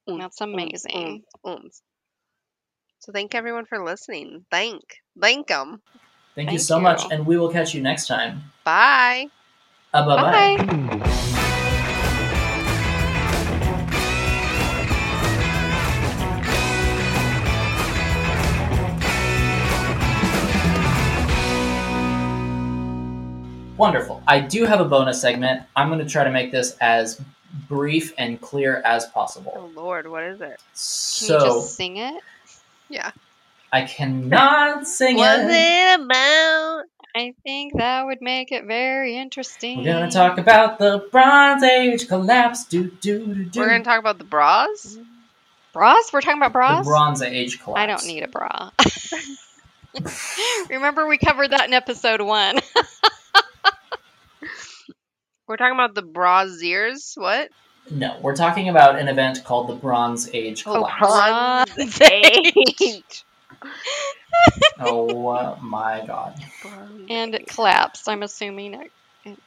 [0.06, 1.22] That's amazing.
[1.46, 1.74] oomph, oomph.
[3.00, 4.44] So thank everyone for listening.
[4.50, 4.82] Thank.
[5.20, 5.82] Thank them.
[6.34, 8.44] Thank, you Thank so much, and we will catch you next time.
[8.64, 9.26] Bye.
[9.92, 11.34] Uh, bye bye.
[23.78, 24.22] Wonderful.
[24.26, 25.62] I do have a bonus segment.
[25.76, 27.20] I'm going to try to make this as
[27.68, 29.52] brief and clear as possible.
[29.56, 29.70] Oh.
[29.80, 30.56] Lord, what is it?
[30.56, 32.22] Can So you just sing it?
[32.88, 33.12] Yeah.
[33.72, 35.50] I cannot sing What's it.
[35.50, 36.84] it about?
[37.14, 39.78] I think that would make it very interesting.
[39.78, 42.64] We're gonna talk about the Bronze Age collapse.
[42.64, 43.60] Do do do do.
[43.60, 44.96] We're gonna talk about the bras.
[44.96, 45.02] Mm-hmm.
[45.72, 46.12] bras.
[46.12, 46.84] We're talking about bras.
[46.84, 47.18] the bras.
[47.18, 47.80] Bronze Age collapse.
[47.80, 48.70] I don't need a bra.
[50.70, 52.58] Remember, we covered that in episode one.
[55.48, 57.14] We're talking about the braziers.
[57.16, 57.48] What?
[57.90, 61.74] No, we're talking about an event called the Bronze Age Oh, collapse.
[61.78, 63.24] Bronze Age.
[64.78, 66.38] Oh, uh, my god.
[67.08, 68.08] And it collapsed.
[68.08, 68.74] I'm assuming.
[69.24, 69.38] It,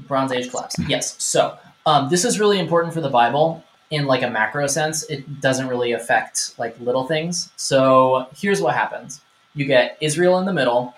[0.00, 0.74] Bronze Age collapse.
[0.88, 1.22] Yes.
[1.22, 5.04] So um, this is really important for the Bible in like a macro sense.
[5.04, 7.52] It doesn't really affect like little things.
[7.56, 9.20] So here's what happens:
[9.54, 10.94] you get Israel in the middle.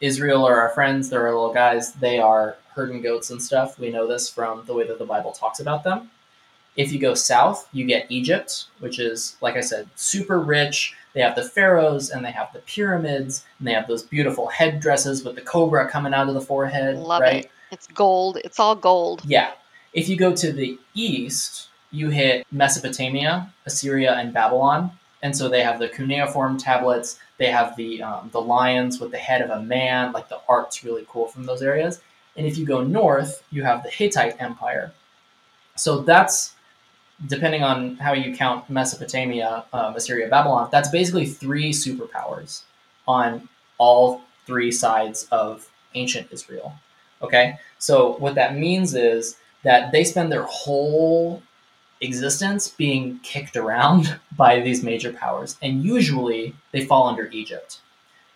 [0.00, 1.08] Israel are our friends.
[1.08, 1.92] They're our little guys.
[1.92, 3.78] They are herding goats and stuff.
[3.78, 6.10] We know this from the way that the Bible talks about them.
[6.76, 10.94] If you go south, you get Egypt, which is, like I said, super rich.
[11.12, 15.24] They have the pharaohs and they have the pyramids and they have those beautiful headdresses
[15.24, 16.96] with the cobra coming out of the forehead.
[16.98, 17.44] Love right?
[17.44, 17.50] it.
[17.72, 18.38] It's gold.
[18.44, 19.22] It's all gold.
[19.24, 19.52] Yeah.
[19.92, 24.92] If you go to the east, you hit Mesopotamia, Assyria, and Babylon.
[25.22, 27.18] And so they have the cuneiform tablets.
[27.38, 30.12] They have the um, the lions with the head of a man.
[30.12, 32.00] Like the art's really cool from those areas.
[32.36, 34.92] And if you go north, you have the Hittite Empire.
[35.76, 36.54] So that's
[37.26, 40.68] depending on how you count Mesopotamia, um, Assyria, Babylon.
[40.72, 42.62] That's basically three superpowers
[43.06, 43.48] on
[43.78, 46.74] all three sides of ancient Israel.
[47.22, 51.42] Okay, so what that means is that they spend their whole
[52.00, 57.80] existence being kicked around by these major powers, and usually they fall under Egypt,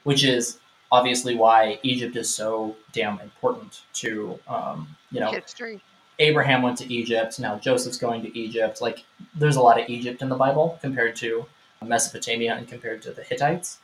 [0.04, 0.58] which is
[0.92, 5.80] obviously why Egypt is so damn important to um, you know history.
[6.20, 7.40] Abraham went to Egypt.
[7.40, 8.80] Now Joseph's going to Egypt.
[8.80, 9.04] Like,
[9.34, 11.46] there's a lot of Egypt in the Bible compared to
[11.82, 13.78] Mesopotamia and compared to the Hittites.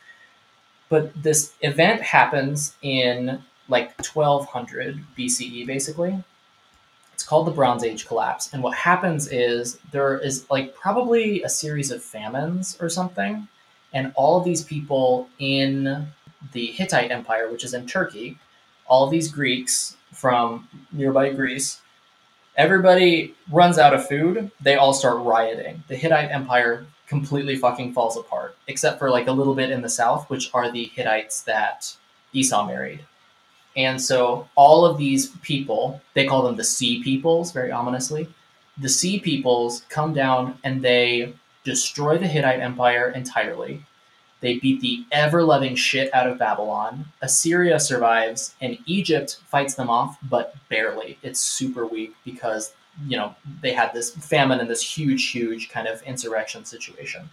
[0.89, 6.23] But this event happens in like 1200 BCE, basically.
[7.21, 8.51] It's called the Bronze Age collapse.
[8.51, 13.47] And what happens is there is like probably a series of famines or something.
[13.93, 16.07] And all of these people in
[16.51, 18.39] the Hittite Empire, which is in Turkey,
[18.87, 21.79] all these Greeks from nearby Greece,
[22.57, 24.49] everybody runs out of food.
[24.59, 25.83] They all start rioting.
[25.89, 29.89] The Hittite Empire completely fucking falls apart, except for like a little bit in the
[29.89, 31.95] south, which are the Hittites that
[32.33, 33.05] Esau married.
[33.75, 38.27] And so all of these people, they call them the Sea Peoples, very ominously.
[38.77, 43.83] The Sea Peoples come down and they destroy the Hittite Empire entirely.
[44.41, 47.05] They beat the ever loving shit out of Babylon.
[47.21, 51.19] Assyria survives, and Egypt fights them off, but barely.
[51.21, 52.73] It's super weak because,
[53.07, 57.29] you know, they had this famine and this huge, huge kind of insurrection situation.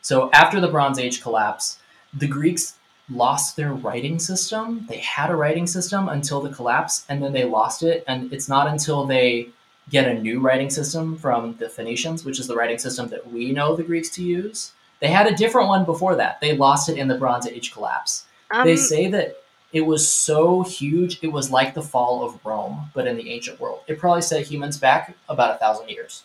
[0.00, 1.78] So after the Bronze Age collapse,
[2.14, 2.78] the Greeks
[3.10, 4.86] lost their writing system.
[4.88, 8.04] They had a writing system until the collapse, and then they lost it.
[8.08, 9.48] And it's not until they
[9.90, 13.52] get a new writing system from the Phoenicians, which is the writing system that we
[13.52, 14.72] know the Greeks to use.
[15.00, 16.40] They had a different one before that.
[16.40, 18.24] They lost it in the Bronze Age collapse.
[18.50, 19.36] Um, they say that
[19.72, 23.60] it was so huge, it was like the fall of Rome, but in the ancient
[23.60, 23.80] world.
[23.88, 26.22] It probably set humans back about a thousand years.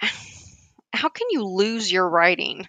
[0.92, 2.68] how can you lose your writing?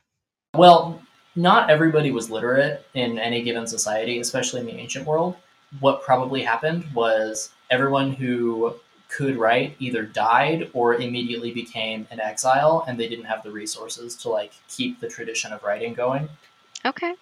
[0.56, 1.02] Well,
[1.40, 5.38] not everybody was literate in any given society, especially in the ancient world.
[5.80, 8.76] What probably happened was everyone who
[9.08, 14.16] could write either died or immediately became an exile and they didn't have the resources
[14.18, 16.28] to like keep the tradition of writing going.
[16.86, 17.14] Okay.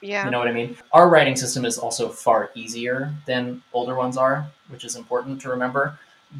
[0.00, 0.24] Yeah.
[0.24, 0.76] You know what I mean?
[0.92, 5.48] Our writing system is also far easier than older ones are, which is important to
[5.48, 5.96] remember.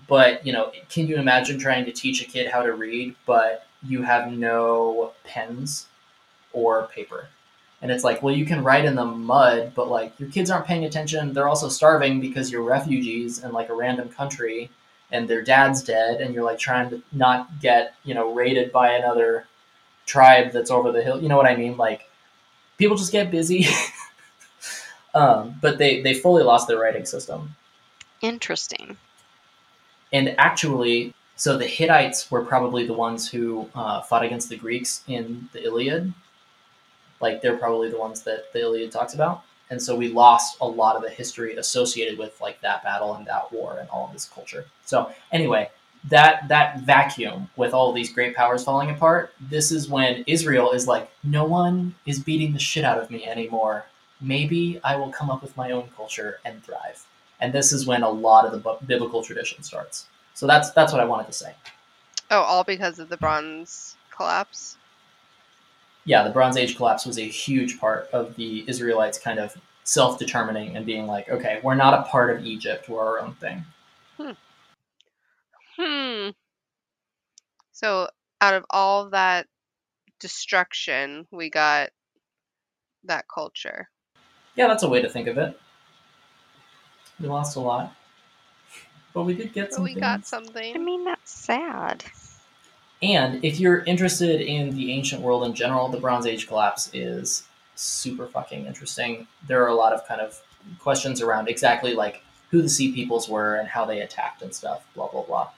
[0.08, 3.68] But, you know, can you imagine trying to teach a kid how to read, but
[3.86, 5.86] you have no pens
[6.54, 7.28] or paper.
[7.82, 10.66] And it's like, well, you can write in the mud, but like your kids aren't
[10.66, 11.34] paying attention.
[11.34, 14.70] They're also starving because you're refugees in like a random country
[15.12, 18.92] and their dad's dead and you're like trying to not get, you know, raided by
[18.92, 19.46] another
[20.06, 21.20] tribe that's over the hill.
[21.20, 21.76] You know what I mean?
[21.76, 22.08] Like
[22.78, 23.66] people just get busy.
[25.14, 27.54] um, but they, they fully lost their writing system.
[28.22, 28.96] Interesting.
[30.10, 35.02] And actually, so the Hittites were probably the ones who uh, fought against the Greeks
[35.06, 36.14] in the Iliad.
[37.24, 39.44] Like they're probably the ones that the Iliad talks about.
[39.70, 43.26] And so we lost a lot of the history associated with like that battle and
[43.26, 44.66] that war and all of this culture.
[44.84, 45.70] So anyway,
[46.10, 50.86] that that vacuum with all these great powers falling apart, this is when Israel is
[50.86, 53.86] like, no one is beating the shit out of me anymore.
[54.20, 57.06] Maybe I will come up with my own culture and thrive.
[57.40, 60.06] And this is when a lot of the bu- biblical tradition starts.
[60.34, 61.54] So that's that's what I wanted to say.
[62.30, 64.76] Oh, all because of the bronze collapse.
[66.04, 70.76] Yeah, the Bronze Age collapse was a huge part of the Israelites kind of self-determining
[70.76, 73.64] and being like, okay, we're not a part of Egypt, we're our own thing.
[75.78, 76.30] Hmm.
[77.72, 78.08] So
[78.40, 79.46] out of all that
[80.20, 81.90] destruction, we got
[83.04, 83.88] that culture.
[84.56, 85.58] Yeah, that's a way to think of it.
[87.20, 87.94] We lost a lot,
[89.12, 89.84] but we did get But some.
[89.84, 90.74] we got something.
[90.74, 92.04] I mean, that's sad.
[93.04, 97.42] And if you're interested in the ancient world in general, the Bronze Age collapse is
[97.74, 99.26] super fucking interesting.
[99.46, 100.40] There are a lot of kind of
[100.78, 104.86] questions around exactly like who the Sea Peoples were and how they attacked and stuff,
[104.94, 105.50] blah blah blah.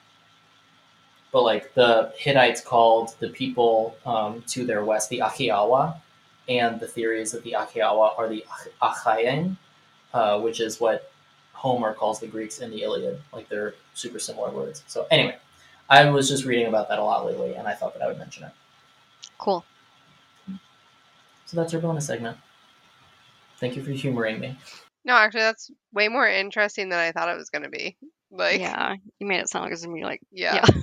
[1.30, 6.00] But like the Hittites called the people um, to their west the Ahhiyawa,
[6.48, 8.44] and the theory is that the Ahhiyawa are the
[8.82, 9.56] Ach- Achaean,
[10.12, 11.12] uh, which is what
[11.52, 13.22] Homer calls the Greeks in the Iliad.
[13.32, 14.82] Like they're super similar words.
[14.88, 15.36] So anyway,
[15.88, 18.18] I was just reading about that a lot lately, and I thought that I would
[18.18, 18.52] mention it.
[19.38, 19.64] Cool.
[21.46, 22.36] So that's our bonus segment.
[23.58, 24.56] Thank you for humoring me.
[25.04, 27.96] No, actually, that's way more interesting than I thought it was going to be.
[28.30, 30.66] Like, yeah, yeah, you made it sound like it's gonna be like yeah.
[30.66, 30.82] Yeah.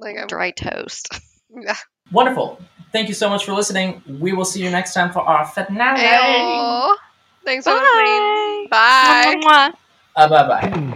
[0.00, 1.08] Like I'm, dry toast.
[1.50, 1.74] yeah.
[2.12, 2.60] Wonderful.
[2.92, 4.00] Thank you so much for listening.
[4.20, 5.98] We will see you next time for our finale.
[5.98, 6.94] Ayo.
[7.44, 8.68] Thanks for listening.
[8.70, 9.34] Bye.
[9.40, 9.40] Bye.
[9.42, 9.74] Mwah, mwah.
[10.14, 10.94] Uh, bye bye.